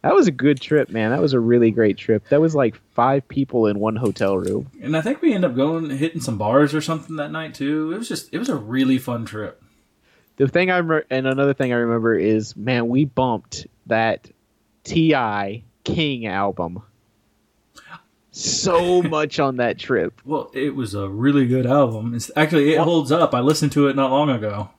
[0.02, 1.10] That was a good trip, man.
[1.10, 2.28] That was a really great trip.
[2.28, 4.70] That was like five people in one hotel room.
[4.80, 7.92] And I think we ended up going hitting some bars or something that night too.
[7.92, 9.60] It was just it was a really fun trip.
[10.36, 14.30] The thing I remember, and another thing I remember is, man, we bumped that
[14.86, 15.62] T.I.
[15.84, 16.82] King album
[18.32, 20.20] so much on that trip.
[20.24, 22.14] Well, it was a really good album.
[22.14, 23.34] It's actually it Well- holds up.
[23.34, 24.70] I listened to it not long ago.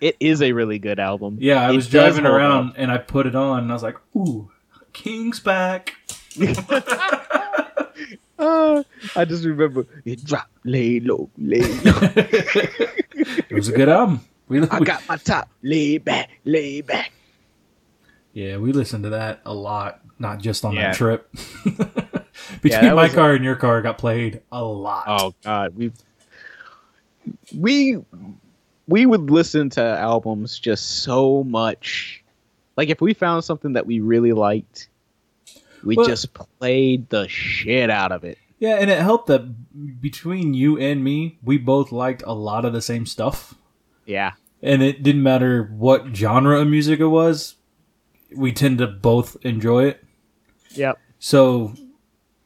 [0.00, 1.38] It is a really good album.
[1.40, 2.74] Yeah, I It was driving around up.
[2.76, 4.50] and I put it on and I was like, "Ooh,
[4.92, 5.94] King's back."
[8.38, 8.82] Uh,
[9.16, 11.92] I just remember it drop, lay low, lay low.
[12.14, 14.20] it was a good album.
[14.48, 17.12] We, I we- got my top, lay back, lay back.
[18.36, 20.88] Yeah, we listened to that a lot, not just on Yeah.
[20.88, 21.32] that trip.
[22.60, 25.04] Between that my a- car and your car, got played a lot.
[25.08, 25.90] Oh God, we
[27.56, 27.98] we
[28.86, 32.22] we would listen to albums just so much.
[32.76, 34.88] Like if we found something that we really liked,
[35.82, 38.38] we Well- just played the shit out of it.
[38.58, 42.72] Yeah, and it helped that between you and me, we both liked a lot of
[42.72, 43.54] the same stuff.
[44.06, 47.56] Yeah, And it didn't matter what genre of music it was,
[48.34, 50.04] we tend to both enjoy it.
[50.70, 51.74] yep, So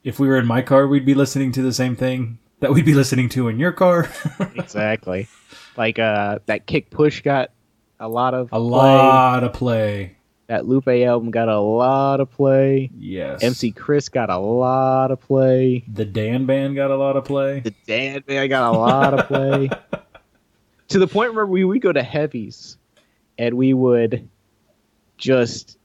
[0.04, 2.84] if we were in my car, we'd be listening to the same thing that we'd
[2.84, 4.08] be listening to in your car.
[4.54, 5.28] exactly.
[5.76, 7.50] like uh, that Kick Push got
[7.98, 8.60] a lot of a play.
[8.60, 10.16] lot of play.
[10.46, 12.90] That Lupe album got a lot of play.
[12.98, 13.42] Yes.
[13.42, 15.84] MC Chris got a lot of play.
[15.92, 17.60] The Dan Band got a lot of play.
[17.60, 19.70] The Dan man got a lot of play.
[20.88, 22.78] to the point where we would go to Heavy's
[23.38, 24.28] and we would
[25.20, 25.78] just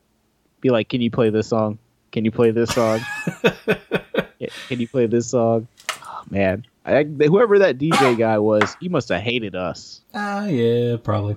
[0.61, 1.77] be like, Can you play this song?
[2.11, 3.01] Can you play this song?
[4.67, 5.67] Can you play this song?
[6.03, 6.65] Oh, man.
[6.85, 10.01] I, whoever that DJ guy was, he must have hated us.
[10.13, 11.35] Ah, yeah, probably.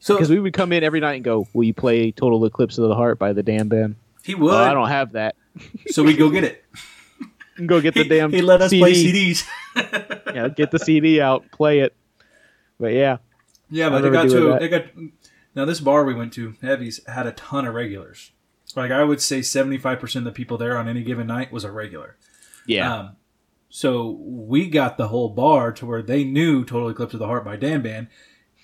[0.00, 2.78] So Because we would come in every night and go, Will you play Total Eclipse
[2.78, 3.96] of the Heart by the Dan Band?
[4.22, 4.50] he would.
[4.50, 5.34] Well, I don't have that.
[5.88, 6.64] so we go get it.
[7.66, 8.80] Go get the he, damn he let us CD.
[8.80, 9.46] play CDs.
[10.34, 11.94] Yeah, get the CD out, play it.
[12.78, 13.18] But yeah,
[13.68, 14.60] Yeah, but they got to that.
[14.60, 14.84] they got
[15.54, 18.32] now this bar we went to, Heavy's, had a ton of regulars.
[18.76, 21.52] Like I would say seventy five percent of the people there on any given night
[21.52, 22.16] was a regular.
[22.66, 22.94] yeah.
[22.94, 23.16] Um
[23.72, 27.44] so we got the whole bar to where they knew Total Eclipse of the Heart
[27.44, 28.08] by Dan Band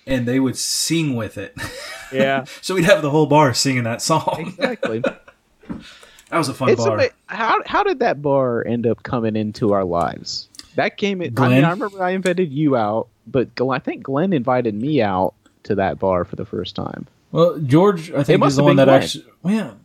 [0.07, 1.55] and they would sing with it.
[2.11, 4.53] yeah, so we'd have the whole bar singing that song.
[4.57, 4.99] exactly.
[5.69, 6.99] that was a fun it's bar.
[6.99, 10.49] ama- how how did that bar end up coming into our lives?
[10.75, 11.37] That came in.
[11.37, 15.01] I mean, I remember I invited you out, but Glenn, I think Glenn invited me
[15.01, 15.33] out
[15.67, 17.07] to that bar for the first time.
[17.31, 19.01] Well, George, I think is the one that Glenn.
[19.03, 19.25] actually.
[19.43, 19.77] Well,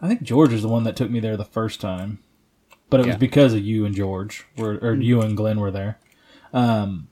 [0.00, 2.18] I think George is the one that took me there the first time,
[2.90, 3.14] but it was Yeah.
[3.14, 3.20] Hmm.
[3.20, 5.98] because of you and George, were, or you and Glenn were there.
[6.52, 7.08] Um,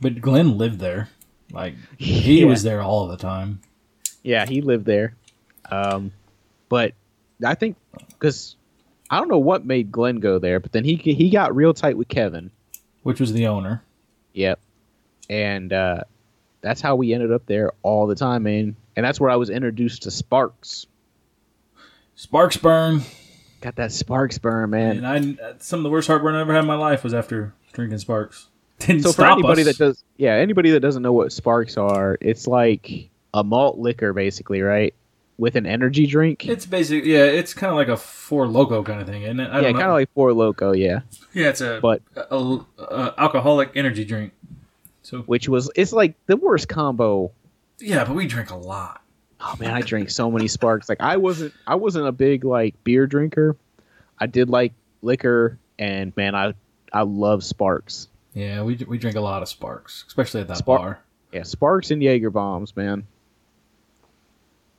[0.00, 1.08] but Glenn lived there,
[1.52, 2.46] like he Yeah.
[2.46, 3.60] was there all the time.
[4.22, 5.14] Yeah, he lived there.
[5.70, 6.12] Um,
[6.68, 6.92] but
[7.44, 7.76] I think
[8.10, 8.56] because
[9.10, 11.96] I don't know what made Glenn go there, but then he he got real tight
[11.96, 12.50] with Kevin.
[13.02, 13.82] Which was the owner.
[14.32, 14.60] Yep.
[15.28, 16.04] And uh,
[16.64, 18.74] that's how we ended up there all the time, man.
[18.96, 20.86] And that's where I was introduced to Sparks.
[22.16, 23.02] Sparks burn,
[23.60, 25.04] Got that Sparks burn, man.
[25.04, 27.54] and I some of the worst heartburn I ever had in my life was after
[27.72, 28.48] drinking Sparks.
[28.78, 29.68] Didn't so for anybody us.
[29.68, 34.12] that does, yeah, anybody that doesn't know what Sparks are, it's like a malt liquor,
[34.12, 34.94] basically, right?
[35.38, 36.46] With an energy drink.
[36.46, 39.48] it's basically yeah, it's kind of like a four loco kind of thing, isn't it?
[39.50, 41.00] I yeah, kind of like Four Loco, yeah.
[41.32, 44.32] yeah, it's a But a, a- a alcoholic energy drink.
[45.04, 47.30] So which was it's like the worst combo.
[47.78, 49.00] yeah, but we drink a lot.
[49.40, 50.88] Oh man, I drank so many Sparks.
[50.88, 53.56] Like I wasn't, I wasn't a big like beer drinker.
[54.18, 56.54] I did like liquor, and man, I
[56.92, 58.08] I love Sparks.
[58.32, 61.00] Yeah, we we drink a lot of Sparks, especially at that Spark- bar.
[61.32, 63.06] Yeah, Sparks and Jaeger bombs, man.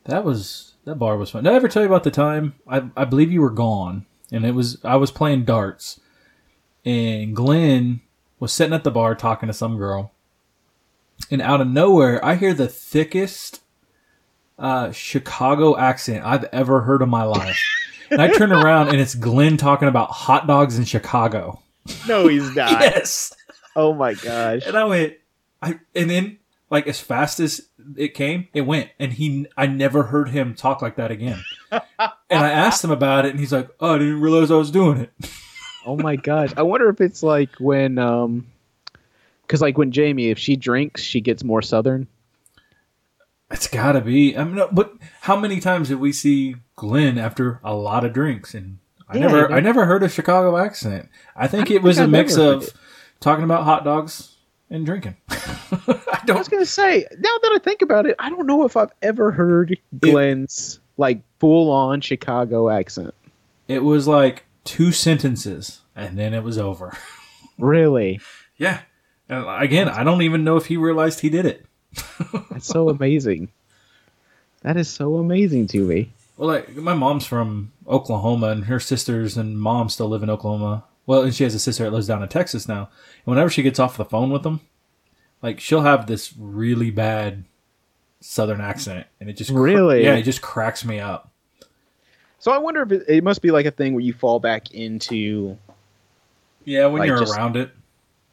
[0.06, 1.44] That was that bar was fun.
[1.44, 2.56] Did I ever tell you about the time?
[2.68, 6.00] I I believe you were gone, and it was I was playing darts,
[6.84, 8.02] and Glenn
[8.40, 10.12] was sitting at the bar talking to some girl,
[11.32, 13.62] and out of nowhere I hear the thickest
[14.58, 17.62] uh, Chicago accent I've ever heard in my life.
[18.10, 21.62] and I turn around and it's Glenn talking about hot dogs in Chicago.
[22.08, 22.72] No, he's not.
[22.82, 23.34] Yes.
[23.76, 24.66] Oh my gosh.
[24.66, 25.14] And I went,
[25.62, 30.04] I and then like as fast as it came, it went, and he, I never
[30.04, 31.44] heard him talk like that again.
[31.72, 31.82] and
[32.30, 34.98] I asked him about it, and he's like, "Oh, I didn't realize I was doing
[35.00, 35.12] it."
[35.86, 36.52] Oh my gosh.
[36.58, 38.48] I wonder if it's like when um
[39.48, 42.08] cuz like when Jamie if she drinks, she gets more southern.
[43.52, 44.36] It's gotta be.
[44.36, 48.54] I mean, but how many times did we see Glenn after a lot of drinks?
[48.56, 49.52] And I Yeah, never.
[49.52, 51.10] I never heard a Chicago accent.
[51.36, 52.70] I think I it was think a I've mix of
[53.20, 54.36] talking about hot dogs
[54.70, 55.16] and drinking.
[55.30, 58.76] I I was gonna say, now that I think about it, I don't know if
[58.76, 63.14] I've ever heard Glenn's like full on Chicago accent.
[63.68, 66.98] It was like two sentences, and then it was over.
[67.58, 68.20] Really,
[68.58, 68.82] Yeah.
[69.30, 71.66] Again, I don't even know if he realized he did it.
[72.52, 73.50] that's so amazing.
[74.62, 76.12] That is so amazing to me.
[76.38, 80.84] Well, like my mom's from Oklahoma, and her sisters and mom still live in Oklahoma.
[81.06, 82.90] Well, and she has a sister that lives down in Texas now.
[83.26, 84.60] And whenever she gets off the phone with them,
[85.42, 87.46] like she'll have this really bad
[88.22, 90.04] Southern accent, and it just Really?
[90.04, 91.30] yeah, it just cracks me up.
[92.40, 94.74] So I wonder if it, it must be like a thing where you fall back
[94.74, 95.58] into.
[96.64, 97.70] Yeah, when Like, you're just- around it,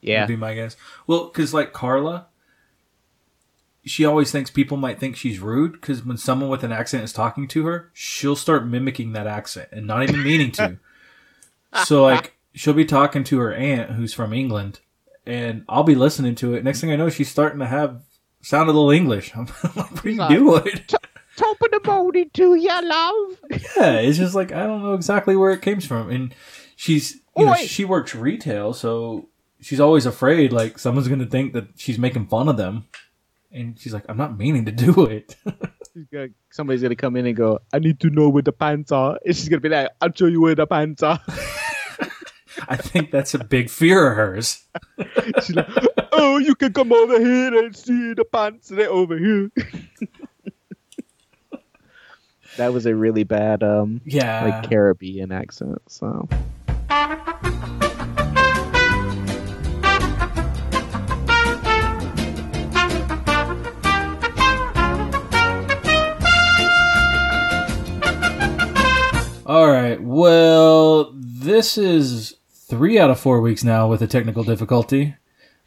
[0.03, 0.77] Yeah, would be my guess.
[1.07, 2.27] Well, because like Carla,
[3.85, 7.13] she always thinks people might think she's rude because when someone with an accent is
[7.13, 10.79] talking to her, she'll start mimicking that accent and not even meaning to.
[11.85, 14.81] so like she'll be talking to her aunt who's from England,
[15.25, 16.65] and I'll be listening to it.
[16.65, 18.03] Next thing I know, she's starting to have
[18.43, 19.33] sound a little English.
[19.37, 20.81] I'm like, what are you doing?
[21.37, 23.41] top of the morning to ya, love.
[23.51, 26.35] yeah, it's just like I don't know exactly where it came from, and
[26.77, 29.29] she's you know she works retail, so
[29.63, 32.87] she's always afraid like someone's gonna think that she's making fun of them,
[33.51, 35.37] and she's like, I'm not meaning to do it.
[36.51, 39.37] Somebody's gonna come in and go, "I need to know where the pants are," and
[39.37, 41.21] she's gonna be like, "I'll show you where the pants are."
[42.69, 44.63] I think that's a big fear of hers.
[45.43, 45.67] She's like,
[46.13, 48.69] "Oh, you can come over here and see the pants.
[48.69, 49.51] They're over here."
[52.57, 55.81] that was a really bad, um, Yeah, like Caribbean accent.
[55.89, 56.29] So
[69.53, 70.01] All right.
[70.03, 75.15] Well, this is three out of four weeks now with a technical difficulty.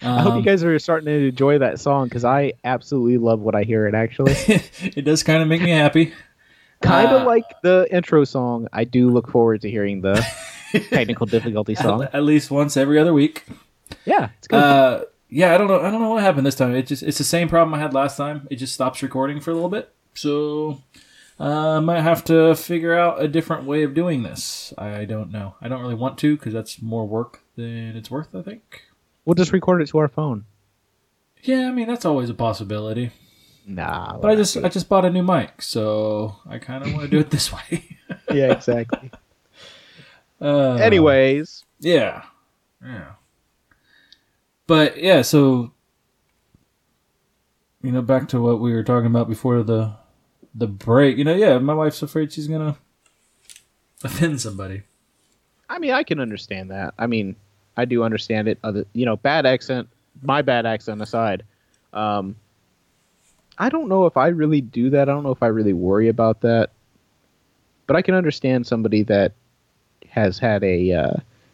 [0.02, 3.42] I hope Um, you guys are starting to enjoy that song because I absolutely love
[3.42, 3.94] what I hear it.
[3.94, 6.14] Actually, it does kind of make me happy.
[6.82, 8.68] kind of Uh, like the intro song.
[8.74, 10.16] I do look forward to hearing the
[10.90, 12.06] technical difficulty song.
[12.06, 13.44] At, at least once every other week.
[14.04, 14.56] Yeah, it's good.
[14.64, 15.80] Uh, yeah, I don't know.
[15.80, 16.74] I don't know what happened this time.
[16.74, 18.48] It just it's the same problem I had last time.
[18.50, 19.94] It just stops recording for a little bit.
[20.16, 20.82] So
[21.40, 24.74] uh, I might have to figure out a different way of doing this.
[24.78, 25.56] I don't know.
[25.62, 28.34] I don't really want to because that's more work than it's worth.
[28.36, 28.84] I think.
[29.26, 30.46] we'll just record it to our phone.
[31.44, 33.12] Yeah, I mean that's always a possibility.
[33.68, 37.04] Nah, But I just I just bought a new mic, so I kind of want
[37.04, 37.98] to do it this way.
[38.34, 39.12] yeah, exactly.
[40.42, 42.24] Uh, Anyways, Yeah.
[42.84, 43.14] Yeah.
[44.68, 45.72] But yeah, so
[47.82, 49.96] you know, back to what we were talking about before the
[50.56, 51.18] the break.
[51.18, 52.78] You know, yeah, my wife's afraid she's gonna
[54.04, 54.84] offend somebody.
[55.70, 56.94] I mean, I can understand that.
[56.98, 57.36] I mean,
[57.76, 58.58] I do understand it.
[58.64, 59.90] Other, you know, bad accent.
[60.22, 61.44] My bad accent aside,
[61.92, 62.38] um,
[63.58, 65.10] I don't know if I really do that.
[65.10, 66.72] I don't know if I really worry about that.
[67.88, 69.34] But I can understand somebody that
[70.10, 71.14] has had a uh,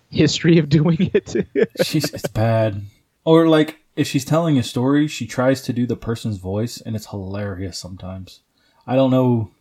[0.10, 1.36] history of doing it.
[1.84, 2.84] She's it's bad.
[3.26, 6.96] Or like if she's telling a story, she tries to do the person's voice and
[6.96, 8.42] it's hilarious sometimes.
[8.92, 9.52] I don't know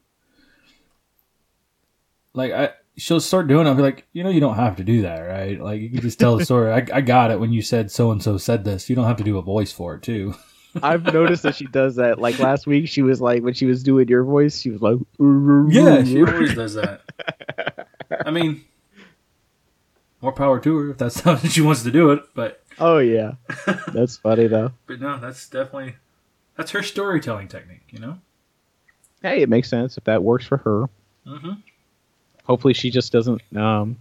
[2.34, 4.84] like I she'll start doing it, I'll be like, you know you don't have to
[4.84, 5.60] do that, right?
[5.60, 6.72] Like you can just tell the story.
[6.72, 8.90] I, I got it when you said so and so said this.
[8.90, 10.34] You don't have to do a voice for it too.
[10.82, 12.18] I've noticed that she does that.
[12.18, 14.98] Like last week, she was like when she was doing your voice, she was like,
[15.72, 17.88] Yeah, she always does that.
[18.26, 18.64] I mean,
[20.20, 22.22] more power to her if that's how she wants to do it.
[22.34, 23.34] But Oh yeah,
[23.92, 24.72] that's funny though.
[24.86, 25.96] but no, that's definitely
[26.56, 27.86] that's her storytelling technique.
[27.90, 28.18] You know.
[29.22, 30.88] Hey, it makes sense if that works for her.
[31.26, 31.52] Mm-hmm.
[32.44, 33.96] Hopefully, she just doesn't, um,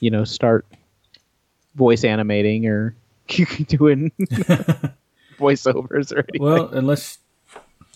[0.00, 0.64] you know, start
[1.74, 2.94] voice animating or
[3.28, 4.10] doing
[5.38, 6.40] voiceovers or anything.
[6.42, 7.18] Well, unless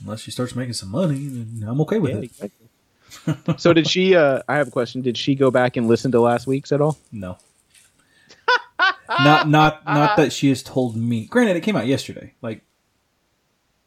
[0.03, 2.25] unless she starts making some money, then I'm okay with Yeah, it.
[2.25, 3.57] exactly.
[3.59, 4.15] so did she?
[4.17, 5.03] Uh, I have a question.
[5.03, 6.99] Did she go back and listen to last week's at all?
[7.13, 7.39] No.
[9.09, 11.27] not not not that she has told me.
[11.27, 12.35] Granted, it came out yesterday.
[12.43, 12.63] Like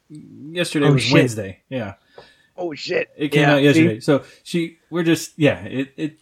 [0.09, 1.13] yesterday Oh, was shit.
[1.13, 1.59] Wednesday.
[1.69, 1.95] Yeah,
[2.57, 3.09] Oh shit!
[3.17, 3.99] it came out yesterday.
[3.99, 5.59] So she, we're just yeah.
[5.63, 6.19] It it.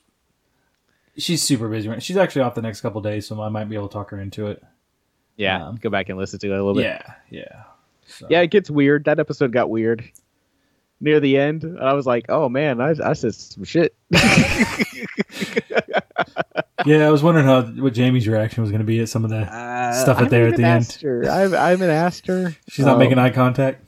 [1.17, 1.89] She's super busy.
[1.89, 2.02] Right?
[2.02, 4.19] She's actually off the next couple days, so I might be able to talk her
[4.19, 4.63] into it.
[5.36, 6.84] Yeah, Um, go back and listen to it a little bit.
[6.86, 7.63] Yeah, yeah.
[8.06, 8.28] So.
[8.30, 9.06] Yeah, it gets weird.
[9.06, 10.04] That episode got weird
[11.02, 11.63] near the end.
[11.63, 13.96] And I was like, oh man, I, I said some shit.
[16.86, 17.08] yeah.
[17.08, 19.43] I was wondering how what Jamie's reaction was going to be at some of the.
[20.02, 20.91] Stuff Uh, there at the end.
[21.02, 21.30] Her.
[21.30, 22.56] I haven't, I haven't asked her.
[22.69, 23.86] She's not Um, making eye contact.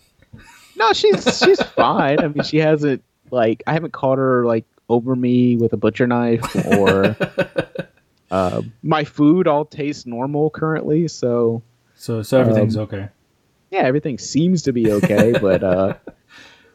[0.77, 2.19] No, she's she's fine.
[2.19, 6.05] I mean, she hasn't like I haven't caught her like over me with a butcher
[6.07, 7.15] knife or
[8.31, 11.07] uh, my food all tastes normal currently.
[11.07, 11.61] So
[11.95, 13.09] so so everything's Um, okay.
[13.71, 15.33] yeah, everything seems to be okay.
[15.41, 15.93] but uh,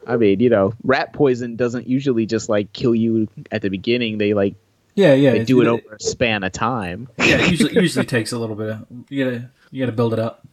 [0.06, 4.18] I mean, you know, rat poison doesn't usually just like kill you at the beginning.
[4.18, 4.54] They like
[4.94, 5.32] Yeah, yeah.
[5.32, 7.08] they do it over a span of time.
[7.18, 8.70] Yeah, it usually usually takes a little bit.
[8.70, 10.46] Of, you gotta you gotta build it up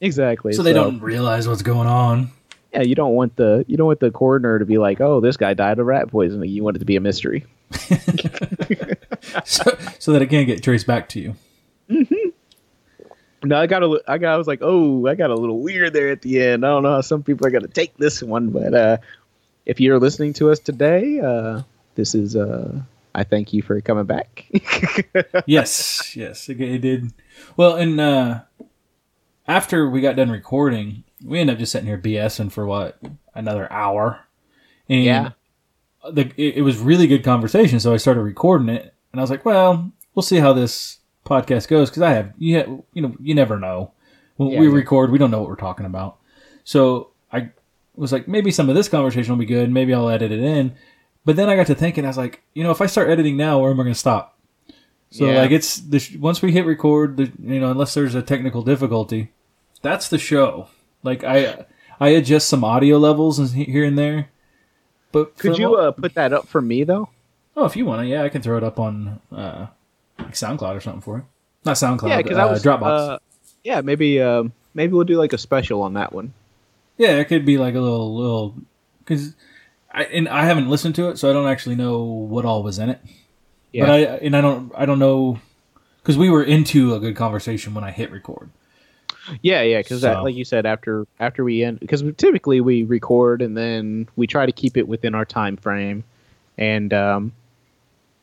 [0.00, 0.52] Exactly.
[0.52, 2.30] so they don't realize what's going on.
[2.74, 5.36] Yeah, you don't want the you don't want the coroner to be like, oh, this
[5.36, 6.50] guy died of rat poisoning.
[6.50, 7.46] You want it to be a mystery.
[9.44, 11.34] so, so that it can't get traced back to you.
[13.44, 15.92] No, I got a, I got, I was like, oh, I got a little weird
[15.92, 16.64] there at the end.
[16.64, 18.96] I don't know how some people are gonna take this one, but uh,
[19.66, 21.62] if you're listening to us today, uh,
[21.94, 22.80] this is, uh,
[23.14, 24.46] I thank you for coming back.
[25.46, 27.12] yes, yes, it, it did.
[27.56, 28.40] Well, and uh,
[29.46, 32.98] after we got done recording, we ended up just sitting here BSing for what
[33.34, 34.20] another hour,
[34.88, 35.30] and Yeah.
[36.10, 37.80] the, it, it was really good conversation.
[37.80, 41.68] So I started recording it, and I was like, well, we'll see how this podcast
[41.68, 43.92] goes because I have you, ha- you know, you never know
[44.36, 44.74] when Yeah, we yeah.
[44.74, 46.18] record, we don't know what we're talking about.
[46.64, 47.50] So I
[47.96, 49.70] was like, maybe some of this conversation will be good.
[49.70, 50.74] Maybe I'll edit it in.
[51.24, 53.36] But then I got to thinking, I was like, you know, if I start editing
[53.38, 54.38] now, where am I going to stop?
[55.10, 55.40] So Yeah.
[55.40, 58.62] like it's the sh- once we hit record, the, you know, unless there's a technical
[58.62, 59.30] difficulty,
[59.80, 60.66] that's the show.
[61.04, 61.64] Like I
[62.00, 64.30] I adjust some audio levels here and there.
[65.12, 67.08] But Could you uh, put that up for me though?
[67.56, 69.66] oh, if you want to, yeah, I can throw it up on uh,
[70.18, 71.26] like SoundCloud or something for you.
[71.64, 72.82] Not SoundCloud, yeah, because uh, I was Dropbox.
[72.82, 73.18] Uh,
[73.62, 76.32] yeah, maybe, um, maybe we'll do like a special on that one.
[76.96, 78.54] Yeah, it could be like a little little
[78.98, 79.34] because
[79.92, 82.78] I and I haven't listened to it, so I don't actually know what all was
[82.78, 83.00] in it.
[83.72, 83.86] Yeah.
[83.86, 85.40] But I and I don't I don't know
[86.02, 88.50] because we were into a good conversation when I hit record.
[89.42, 93.40] Yeah, yeah, because So- like you said, after after we end, because typically we record
[93.42, 96.04] and then we try to keep it within our time frame,
[96.58, 97.32] and um,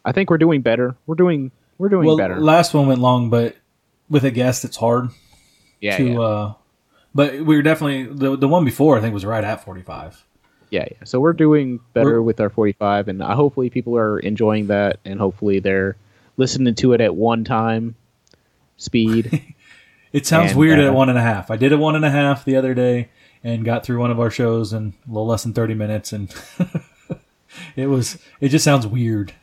[0.06, 0.96] I think we're doing better.
[1.08, 2.40] We're doing we're doing well, better.
[2.40, 3.56] last one went long, but
[4.10, 5.10] with a guest, it's hard
[5.80, 6.04] yeah, to.
[6.04, 6.54] yeah, uh
[7.16, 10.24] But we were definitely the the one before I think was right at forty five.
[10.70, 11.04] yeah, yeah.
[11.06, 15.00] So we're doing better We're- with our forty-five, and uh, hopefully people are enjoying that,
[15.06, 15.96] and hopefully they're
[16.38, 17.96] listening to it at one time
[18.78, 19.44] speed.
[20.14, 21.50] It sounds And, weird uh, at one and a half.
[21.52, 23.10] I did a one and a half the other day
[23.44, 26.34] and got through one of our shows in a little less than thirty minutes, and
[27.76, 29.34] it was it just sounds weird.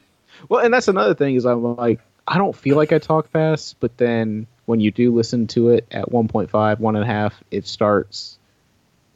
[0.49, 3.77] Well, and that's another thing is I'm like I don't feel like I talk fast,
[3.81, 7.67] but then when you do listen to it at 1.5, one and a half, it
[7.67, 8.39] starts.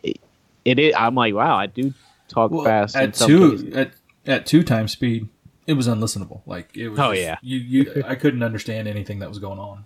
[0.02, 0.18] It,
[0.64, 0.94] it is.
[0.96, 1.92] I'm like, wow, I do
[2.28, 2.96] talk Well, fast.
[2.96, 3.74] at two cases.
[3.76, 3.92] at
[4.24, 5.28] at two times speed,
[5.66, 6.40] it was unlistenable.
[6.46, 6.98] Like it was.
[6.98, 7.36] Oh, just- yeah.
[7.42, 9.84] you you I couldn't understand anything that was going on.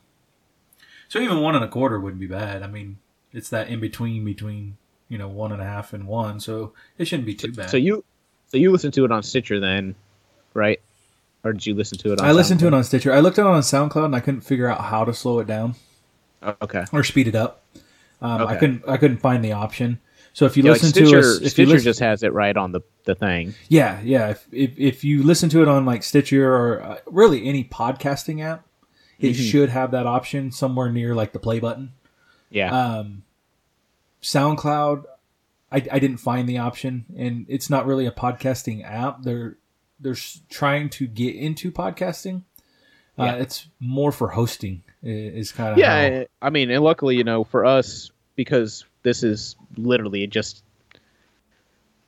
[1.09, 2.63] So even one and a quarter wouldn't be bad.
[2.63, 2.99] I mean,
[3.33, 4.77] it's that in between between
[5.09, 7.71] you know one and a half and one, so it shouldn't be too bad.
[7.71, 8.05] So you,
[8.49, 9.95] so you listen to it on Stitcher then,
[10.55, 10.81] right?
[11.45, 12.21] Or did you listen to it?
[12.21, 13.13] on I listened to it on Stitcher.
[13.13, 15.47] I looked at it on SoundCloud and I couldn't figure out how to slow it
[15.47, 15.77] down
[16.63, 16.85] okay.
[16.93, 17.63] or speed it up.
[18.21, 18.83] Um, I couldn't.
[18.89, 20.01] I couldn't find the option.
[20.33, 22.23] So if you Yeah, like listen Stitcher, to us, if you Stitcher listen, just has
[22.23, 23.55] it right on the the thing.
[23.69, 24.31] yeah, yeah.
[24.31, 28.43] If, if if you listen to it on like Stitcher or uh, really any podcasting
[28.43, 28.67] app,
[29.19, 29.51] it Mhm.
[29.51, 31.93] should have that option somewhere near like the play button.
[32.51, 32.71] Yeah.
[32.99, 33.23] Um,
[34.23, 35.05] SoundCloud,
[35.71, 39.23] I, I didn't find the option, and it's not really a podcasting app.
[39.23, 39.57] They're
[39.99, 40.17] they're
[40.51, 42.43] trying to get into podcasting.
[43.19, 44.83] Uh, it's more for hosting.
[45.03, 49.23] Is kind of yeah, I I mean, and luckily, you know, for us, because this
[49.23, 50.63] is literally just,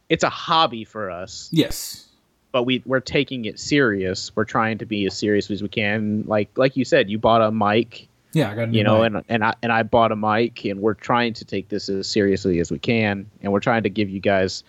[0.08, 1.48] it's a hobby for us.
[1.52, 2.07] yes,
[2.52, 4.34] but we we're taking it serious.
[4.34, 6.24] We're trying to be as serious as we can.
[6.26, 8.50] Like like you said, you bought a mic, yeah.
[8.50, 9.06] I got you know, mic.
[9.06, 12.08] and and I and I bought a mic, and we're trying to take this as
[12.08, 14.64] seriously as we can, and we're trying to give you guys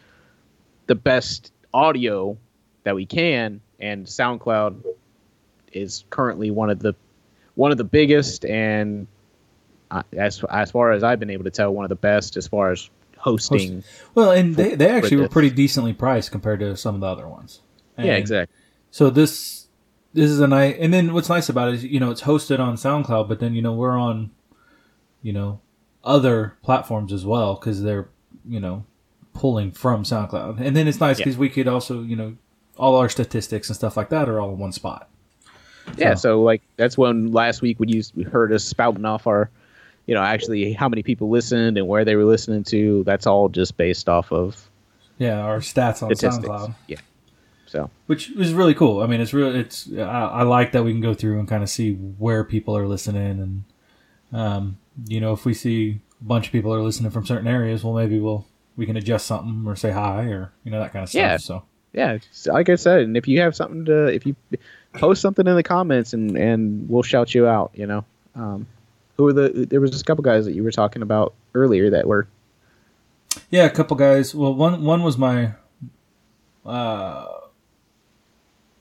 [0.88, 2.38] the best audio
[2.84, 3.62] that we can.
[3.80, 4.84] And SoundCloud
[5.72, 6.96] is currently one of the
[7.56, 9.08] one of the biggest, and
[9.92, 12.48] uh, as as far as I've been able to tell, one of the best as
[12.48, 13.84] far as hosting.
[14.16, 17.28] well, and they, they actually were pretty decently priced compared to some of the other
[17.28, 17.62] ones.
[18.06, 18.56] Yeah, exactly.
[18.92, 19.68] So this
[20.14, 22.60] this is a nice, and then what's nice about it is you know it's hosted
[22.60, 24.32] on SoundCloud, but then you know we're on,
[25.22, 25.60] you know,
[26.04, 28.10] other platforms as well because they're
[28.48, 28.86] you know
[29.34, 31.26] pulling from SoundCloud, and then it's nice Yeah.
[31.26, 32.36] because we could also you know
[32.78, 35.10] all our statistics and stuff like that are all in one spot.
[35.98, 39.50] Yeah, So- so like that's when last week when you heard us spouting off our,
[40.06, 43.04] you know, actually how many people listened and where they were listening to.
[43.06, 44.70] That's all just based off of
[45.18, 46.48] Yeah, our stats on statistics.
[46.48, 46.98] SoundCloud, Yeah.
[47.70, 49.02] So which is really cool.
[49.02, 51.62] I mean, it's really it's I, I like that we can go through and kind
[51.62, 53.64] of see where people are listening,
[54.34, 57.48] and um, you know if we see a bunch of people are listening from certain
[57.48, 60.92] areas, well maybe we'll we can adjust something or say hi or you know that
[60.92, 61.20] kind of stuff.
[61.20, 61.38] Yeah.
[61.38, 61.64] So
[61.94, 62.18] yeah,
[62.48, 64.36] like I said, and if you have something to, if you
[64.94, 67.72] post something in the comments, and and we'll shout you out.
[67.74, 68.06] You know,
[68.36, 68.68] um,
[69.18, 69.68] who are the?
[69.70, 72.28] There was a couple guys that you were talking about earlier that were.
[73.50, 74.34] Yeah, a couple guys.
[74.34, 75.54] Well, one one was my,
[76.66, 77.26] uh,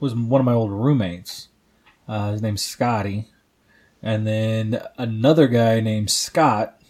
[0.01, 1.49] was one of my old roommates.
[2.07, 3.26] Uh, his name's Scotty,
[4.03, 6.80] and then another guy named Scott.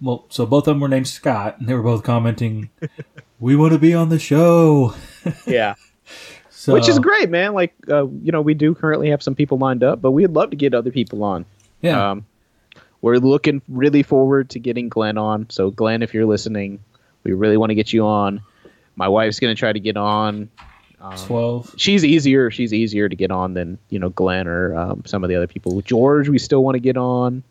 [0.00, 2.70] Well, so both of them were named Scott, and they were both commenting,
[3.40, 4.94] "We want to be on the show."
[5.46, 5.74] Yeah.
[6.50, 7.52] So, Which is great, man.
[7.52, 10.50] Like, uh, you know, we do currently have some people lined up, but we'd love
[10.50, 11.44] to get other people on.
[11.80, 12.26] Yeah, Um,
[13.02, 15.48] we're looking really forward to getting Glenn on.
[15.50, 16.80] So, Glenn, if you're listening,
[17.22, 18.40] we really want to get you on.
[18.96, 20.48] My wife's going to try to get on.
[21.00, 21.74] Um, twelve.
[21.76, 22.50] she's easier.
[22.50, 25.46] She's easier to get on than you know Glenn or um, some of the other
[25.46, 25.80] people.
[25.82, 27.42] George, we still want to get on.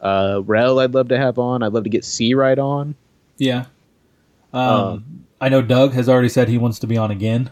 [0.00, 1.62] Uh, Rel, I'd love to have on.
[1.62, 2.94] I'd love to get C right on.
[3.38, 3.66] Yeah.
[4.52, 7.50] Um, Um, I know Doug has already said he wants to be on again.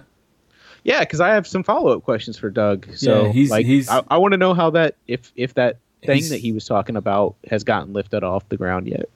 [0.85, 2.87] Yeah, because I have some follow up questions for Doug.
[2.95, 5.77] So Yeah, he's- like, he's- I, I want to know how that if if that
[6.05, 9.09] thing that he was talking about has gotten lifted off the ground yet.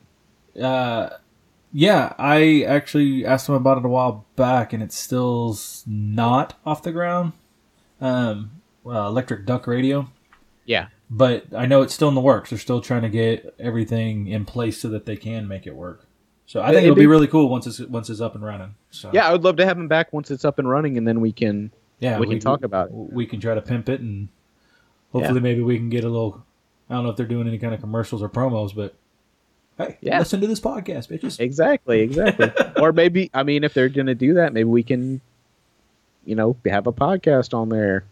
[0.62, 1.10] Uh,
[1.78, 6.82] yeah, I actually asked him about it a while back, and it's still not off
[6.82, 7.34] the ground.
[8.00, 10.08] Um, well, electric duck radio,
[10.64, 12.48] Yeah, but I know it's still in the works.
[12.48, 16.06] They're still trying to get everything in place so that they can make it work.
[16.46, 18.42] So I think It'd it'll be be- really cool once it's once it's up and
[18.42, 18.74] running.
[18.90, 21.06] So yeah, I would love to have him back once it's up and running, and
[21.06, 22.94] then we can yeah, we can talk about it.
[22.94, 24.28] We can try to pimp it, and
[25.12, 26.42] hopefully maybe we can get a little.
[26.88, 28.94] I don't know if they're doing any kind of commercials or promos, but
[29.78, 30.18] hey, Yeah.
[30.18, 31.38] listen to this podcast, bitches.
[31.40, 32.50] Exactly, exactly.
[32.80, 35.20] or maybe I mean, if they're gonna do that, maybe we can,
[36.24, 38.04] you know, have a podcast on there.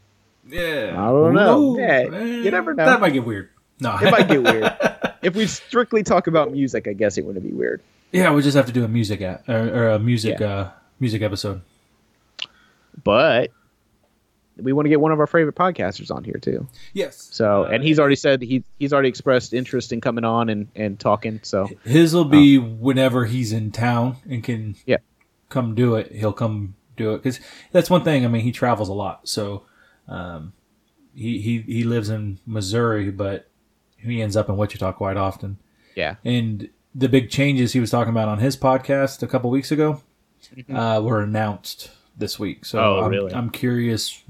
[0.48, 1.60] Yeah, I don't know.
[1.60, 2.84] Ooh, Yeah, you never know.
[2.84, 3.48] That might get weird.
[3.80, 4.72] No, It might get weird.
[5.24, 7.80] If we strictly talk about music, I guess it wouldn't be weird.
[8.12, 10.68] yeah, we just have to do a music at, or, or a music uh
[11.00, 11.62] music episode.
[13.02, 13.50] But
[14.56, 16.66] we want to get one of our favorite podcasters on here too.
[16.92, 17.28] Yes.
[17.32, 20.68] So, Uh, and he's already said he he's already expressed interest in coming on and
[20.76, 21.40] and talking.
[21.42, 24.98] So, his will be whenever he's in town and can Yeah.
[25.48, 26.12] come do it.
[26.12, 27.40] He'll come do it because
[27.72, 28.24] that's one thing.
[28.24, 29.62] I mean, he travels a lot, so
[30.08, 30.52] um,
[31.14, 33.48] he he he lives in Missouri, but
[33.96, 35.56] he ends up in Wichita quite often.
[35.96, 39.72] yeah, And the big changes he was talking about on his podcast a couple weeks
[39.72, 40.02] ago
[40.72, 42.64] uh, were announced this week.
[42.64, 43.32] So Oh, I'm, really?
[43.32, 44.22] I'm curious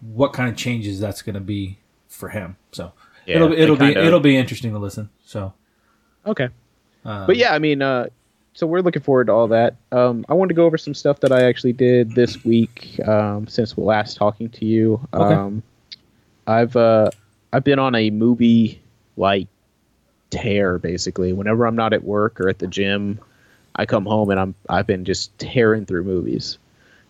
[0.00, 1.78] what kind of changes that's going to be
[2.08, 2.56] for him.
[2.72, 2.92] So
[3.26, 5.10] Yeah, it'll it'll be kinda- it'll be interesting to listen.
[5.24, 5.52] So,
[6.26, 6.48] okay.
[7.04, 8.08] um, But yeah, I mean, uh,
[8.54, 9.76] so we're looking forward to all that.
[9.92, 13.46] Um, I wanted to go over some stuff that I actually did this week um,
[13.46, 15.00] since last talking to you.
[15.14, 15.34] Okay.
[15.34, 15.62] Um,
[16.46, 17.10] I've uh,
[17.52, 18.82] I've been on a movie
[19.16, 19.46] like
[20.30, 21.32] tear basically.
[21.32, 23.20] Whenever I'm not at work or at the gym,
[23.76, 26.58] I come home and I'm I've been just tearing through movies.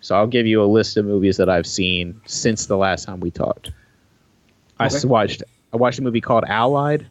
[0.00, 3.20] So I'll give you a list of movies that I've seen since the last time
[3.20, 3.70] we talked.
[4.78, 4.96] I Okay.
[4.96, 5.42] s- watched
[5.72, 7.06] I watched a movie called Allied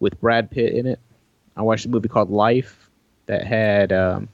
[0.00, 0.98] with Brad Pitt in it.
[1.56, 2.88] I watched a movie called Life
[3.26, 4.28] that had um,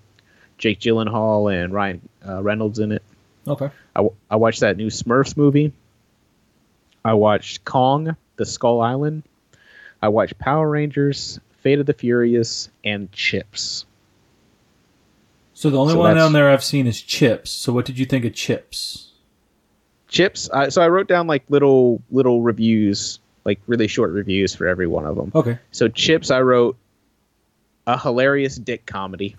[0.59, 3.03] Jake Gyllenhaal and Ryan uh, Reynolds in it.
[3.47, 3.67] okay.
[3.95, 5.73] I, w- I watched that new Smurfs movie.
[7.05, 9.23] I watched Kong, The Skull Island.
[10.01, 13.85] I watched Power Rangers, Fate of the Furious, and Chips.
[15.57, 17.51] So the only So one down there I've seen is Chips.
[17.51, 19.13] So what did you think of Chips?
[20.07, 20.51] Chips.
[20.51, 24.87] I, so I wrote down like little little reviews, like really short reviews for every
[24.87, 25.33] one of them.
[25.35, 25.59] Okay.
[25.73, 26.77] So Chips, I wrote
[27.87, 29.35] a hilarious dick comedy.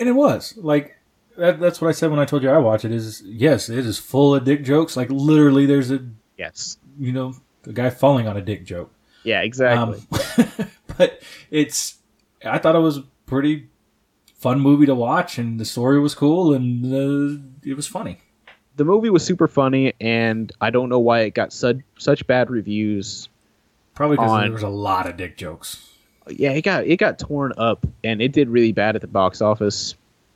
[0.00, 0.98] And it was like
[1.38, 2.90] that, that's what I said when I told you I watched it.
[2.90, 4.96] Is yes, it is full of dick jokes.
[4.96, 6.04] Like literally, there's a
[6.36, 6.76] Yes.
[6.98, 8.92] you know a guy falling on a dick joke.
[9.22, 9.42] Yeah.
[9.42, 10.02] Exactly.
[10.10, 11.98] Um, but it's
[12.44, 13.68] I thought it was pretty
[14.44, 18.18] fun movie to watch, and the story was cool, and uh, it was funny.
[18.76, 22.50] the movie was super funny, and I don't know why it got such such bad
[22.50, 23.30] reviews.
[23.94, 25.88] Probably because On- there was a lot of dick jokes.
[26.28, 29.40] Yeah, it got it got torn up, and it did really bad at the box
[29.40, 29.94] office.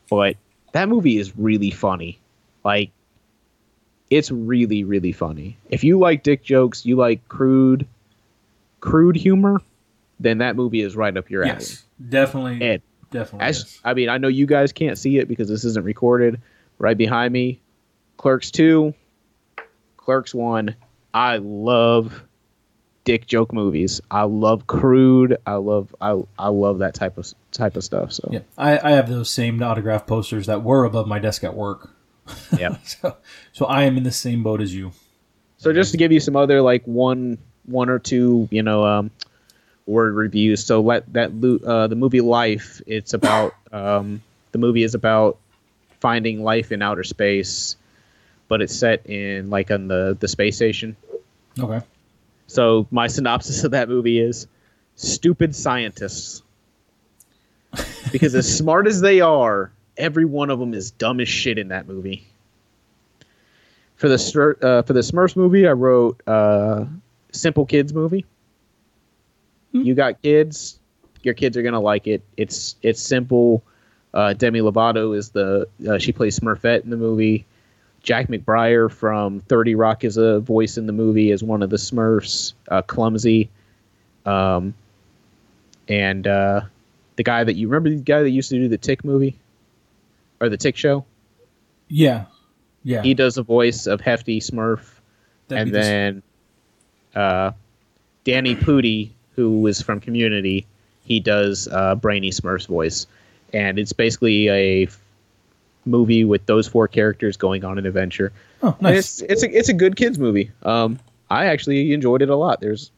[0.08, 0.36] But
[0.72, 2.18] that movie is really funny.
[2.64, 2.90] Like,
[4.10, 5.58] it's really really funny.
[5.68, 7.86] If you like dick jokes, you like crude,
[8.80, 9.60] crude humor,
[10.20, 11.52] then that movie is right up your alley.
[11.52, 13.46] Yes, definitely, And definitely.
[13.46, 13.80] as.
[13.84, 16.40] I mean, I know you guys can't see it because this isn't recorded.
[16.78, 17.60] Right behind me,
[18.18, 18.94] Clerks two,
[19.96, 20.76] Clerks one.
[21.12, 22.22] I love
[23.04, 24.00] dick joke movies.
[24.10, 25.36] I love crude.
[25.46, 28.12] I love I I love that type of type of stuff.
[28.12, 31.54] So Yeah, I, I have those same autograph posters that were above my desk at
[31.54, 31.90] work.
[32.58, 32.76] yeah.
[32.84, 33.16] So,
[33.52, 34.92] so I am in the same boat as you.
[35.56, 39.10] So just to give you some other like one one or two you know um,
[39.88, 40.64] word reviews.
[40.64, 41.30] So let that
[41.66, 42.80] uh, the movie Life.
[42.86, 44.22] It's about um,
[44.52, 45.38] the movie is about
[46.00, 47.76] finding life in outer space,
[48.46, 50.96] but it's set in like on the the space station.
[51.58, 51.84] Okay.
[52.46, 54.46] So my synopsis of that movie is
[54.96, 56.42] stupid scientists.
[58.10, 61.68] Because as smart as they are, every one of them is dumb as shit in
[61.68, 62.26] that movie.
[63.96, 64.14] For the
[64.62, 66.84] uh, for the Smurfs movie, I wrote uh,
[67.32, 68.24] simple kids movie.
[69.84, 70.78] You got kids,
[71.22, 72.22] your kids are gonna like it.
[72.36, 73.62] It's it's simple.
[74.14, 77.44] Uh, Demi Lovato is the uh, she plays Smurfette in the movie.
[78.02, 81.76] Jack McBrayer from Thirty Rock is a voice in the movie as one of the
[81.76, 82.54] Smurfs.
[82.68, 83.50] Uh, clumsy,
[84.24, 84.74] um,
[85.88, 86.62] and uh,
[87.16, 89.36] the guy that you remember the guy that used to do the Tick movie
[90.40, 91.04] or the Tick show.
[91.88, 92.26] Yeah.
[92.84, 93.02] Yeah.
[93.02, 94.80] He does the voice of Hefty Smurf,
[95.48, 96.22] That'd and then
[97.14, 97.52] uh,
[98.24, 100.66] Danny Pudi, who is from Community,
[101.04, 103.06] he does uh, Brainy Smurf's voice,
[103.52, 104.88] and it's basically a
[105.84, 108.32] movie with those four characters going on an adventure.
[108.64, 109.22] oh, And nice.
[109.22, 110.50] It's it's a it's a good kids movie.
[110.64, 110.98] Um,
[111.30, 112.60] I actually enjoyed it a lot.
[112.60, 112.90] There's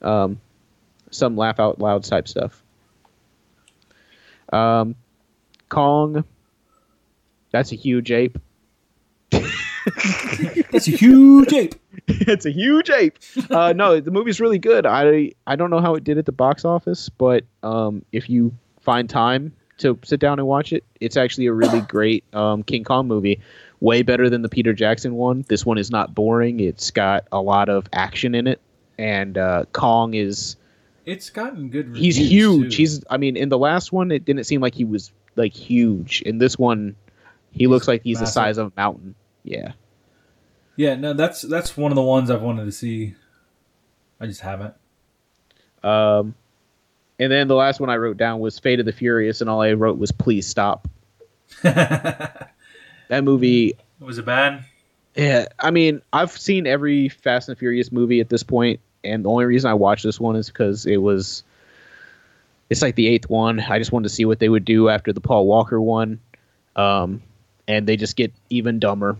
[0.00, 0.40] um,
[1.10, 2.62] some laugh out loud type stuff.
[4.54, 4.94] Um,
[5.68, 6.24] Kong.
[7.50, 8.38] That's a huge ape.
[10.70, 11.74] That's a huge ape.
[12.08, 13.18] it's a huge ape.
[13.50, 14.86] Uh, no, the movie's really good.
[14.86, 18.54] I I don't know how it did at the box office, but um, if you
[18.80, 22.84] find time to sit down and watch it, it's actually a really great um, King
[22.84, 23.40] Kong movie.
[23.80, 25.44] Way better than the Peter Jackson one.
[25.48, 26.60] This one is not boring.
[26.60, 28.60] It's got a lot of action in it,
[28.96, 30.56] and uh, Kong is
[31.04, 32.16] It's gotten good reviews.
[32.16, 32.76] he's huge.
[32.76, 32.82] too.
[32.82, 36.22] He's I mean, in the last one, it didn't seem like he was like huge.
[36.22, 36.94] In this one,
[37.50, 38.26] he looks like he's massive.
[38.26, 39.16] the size of a mountain.
[39.44, 39.72] Yeah.
[40.76, 43.14] Yeah, no, that's that's one of the ones I've wanted to see.
[44.20, 44.74] I just haven't.
[45.82, 46.34] Um,
[47.18, 49.60] and then the last one I wrote down was Fate of the Furious, and all
[49.60, 50.88] I wrote was "Please stop."
[53.08, 54.64] That movie, Was it bad?
[55.14, 55.44] yeah.
[55.58, 59.44] I mean, I've seen every Fast and Furious movie at this point, and the only
[59.44, 61.44] reason I watched this one is because it was.
[62.70, 63.60] It's like the eighth one.
[63.60, 66.20] I just wanted to see what they would do after the Paul Walker one,
[66.74, 67.22] um,
[67.68, 69.18] and they just get even dumber.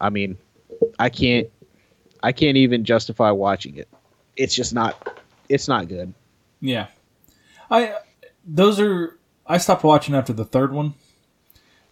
[0.00, 0.36] I mean,
[0.98, 1.48] I can't,
[2.22, 3.88] I can't even justify watching it.
[4.36, 6.14] It's just not, it's not good.
[6.60, 6.86] Yeah,
[7.70, 7.94] I
[8.46, 9.18] those are.
[9.46, 10.94] I stopped watching after the third one,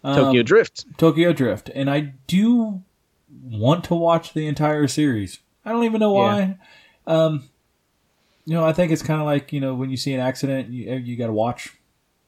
[0.03, 0.85] Um, Tokyo Drift.
[0.97, 2.81] Tokyo Drift, and I do
[3.43, 5.39] want to watch the entire series.
[5.63, 6.57] I don't even know why.
[7.05, 7.43] Um,
[8.45, 10.69] you know, I think it's kind of like you know when you see an accident,
[10.69, 11.73] you you got to watch.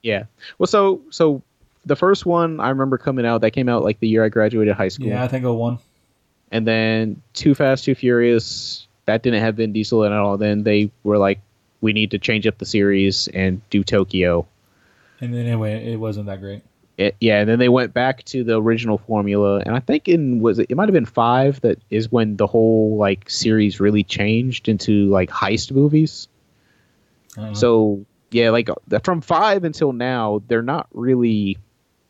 [0.03, 0.25] Yeah.
[0.59, 1.41] Well, so so
[1.85, 4.75] the first one I remember coming out that came out like the year I graduated
[4.75, 5.77] high school, Yeah, I think I one.
[6.51, 10.37] and then Too Fast, Too Furious that didn't have Vin Diesel in it at all.
[10.37, 11.39] Then they were like,
[11.81, 14.47] we need to change up the series and do Tokyo.
[15.21, 16.63] And then anyway, it wasn't that great.
[16.97, 20.39] It, yeah, and then they went back to the original formula, and I think in
[20.39, 24.03] was it, it might have been five that is when the whole like series really
[24.03, 26.27] changed into like heist movies.
[27.35, 27.53] Know.
[27.53, 31.57] So yeah, like uh, from five until now, they're not really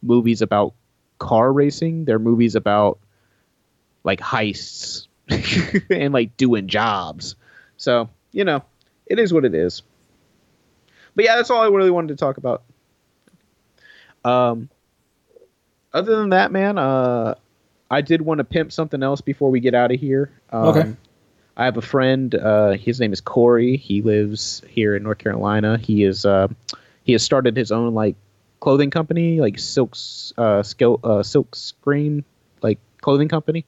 [0.05, 0.73] movies about
[1.19, 2.05] car racing.
[2.05, 2.99] They're movies about
[4.03, 5.07] like heists
[5.89, 7.35] and like doing jobs.
[7.77, 8.63] So you know,
[9.05, 9.81] it is what it is.
[11.15, 12.63] But yeah, that's all I really wanted to talk about.
[14.23, 14.69] Um,
[15.93, 17.35] other than that, man, uh,
[17.89, 20.31] I did want to pimp something else before we get out of here.
[20.49, 20.95] Um, Okay.
[21.57, 22.35] I have a friend.
[22.35, 23.77] Uh, his name is Corey.
[23.77, 25.77] He lives here in North Carolina.
[25.77, 26.49] He is uh,
[27.03, 28.15] he has started his own like
[28.65, 32.23] clothing company, like silks uh, skill uh, silk screen
[32.63, 33.63] like clothing company.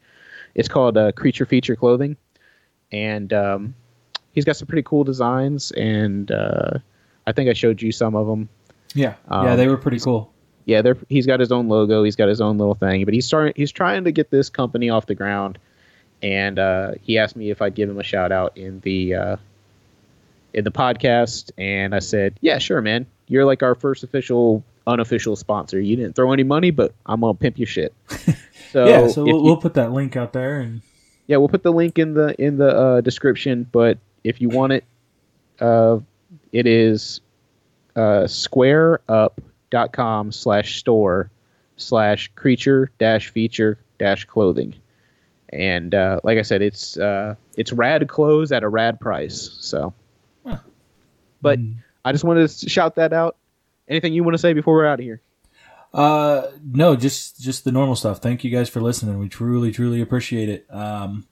[0.56, 2.18] It's called uh, Creature Feature Clothing,
[2.92, 3.76] and um,
[4.32, 5.70] he's got some pretty cool designs.
[5.72, 6.80] And uh,
[7.28, 8.50] I think I showed you some of them.
[8.96, 10.34] yeah, um, yeah, they were pretty cool.
[10.66, 12.04] Yeah, they're, he's got his own logo.
[12.04, 13.54] He's got his own little thing, but he's starting.
[13.56, 15.60] He's trying to get this company off the ground,
[16.24, 19.36] and uh, he asked me if I'd give him a shout out in the uh,
[20.56, 23.06] in the podcast, and I said, "Yeah, sure, man.
[23.28, 25.80] You're like our first official, unofficial sponsor.
[25.80, 27.94] You didn't throw any money, but I'm gonna pimp your shit."
[28.74, 30.82] So yeah, so we'll, you- we'll put that link out there, and
[31.28, 33.66] yeah, we'll put the link in the in the uh, description.
[33.72, 34.84] But if you want it,
[35.62, 36.00] uh,
[36.52, 37.22] it is
[37.96, 41.30] uh, squareup.com slash store
[41.78, 44.76] slash creature dash feature dash clothing.
[45.50, 49.58] And uh, like I said, it's uh, it's rad clothes at a rad price.
[49.62, 49.94] So,
[50.46, 50.58] Huh.
[51.42, 51.76] but Mm.
[52.04, 53.38] I just wanted to shout that out.
[53.88, 55.22] Anything you want to say before we're out of here?
[55.94, 58.20] Uh, no, just just the normal stuff.
[58.20, 59.18] Thank you guys for listening.
[59.20, 60.66] We truly, truly appreciate it.
[60.70, 61.26] Um,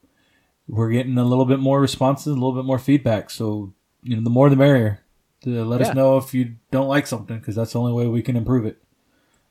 [0.67, 3.29] we're getting a little bit more responses, a little bit more feedback.
[3.29, 5.01] So you know, the more the merrier.
[5.41, 5.89] To let Yeah.
[5.89, 8.65] us know if you don't like something, because that's the only way we can improve
[8.65, 8.77] it.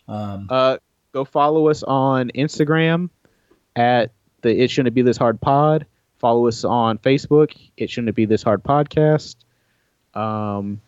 [0.08, 0.78] Um, Uh,
[1.12, 3.10] go follow us on Instagram
[3.76, 4.10] at
[4.42, 5.86] the It Shouldn't Be This Hard Pod.
[6.18, 7.54] Follow us on Facebook.
[7.76, 9.36] It Shouldn't Be This Hard Podcast.
[10.14, 10.80] Um,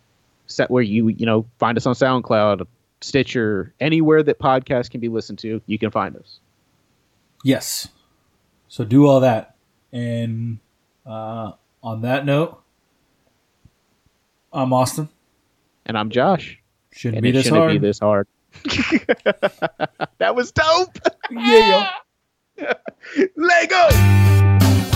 [0.47, 2.67] set where you you know find us on SoundCloud,
[3.01, 5.61] Stitcher, anywhere that podcasts can be listened to.
[5.67, 6.41] You can find us.
[7.45, 7.89] Yes.
[8.69, 9.55] So do all that.
[9.93, 10.59] And
[11.07, 12.61] uh, on that note,
[14.53, 15.09] I'm Austin.
[15.87, 16.59] And I'm Josh.
[16.93, 17.73] Shouldn't be this shouldn't hard.
[17.73, 18.27] be this hard.
[20.19, 20.99] that was dope.
[21.31, 21.91] Yeah,
[23.37, 24.96] Lego.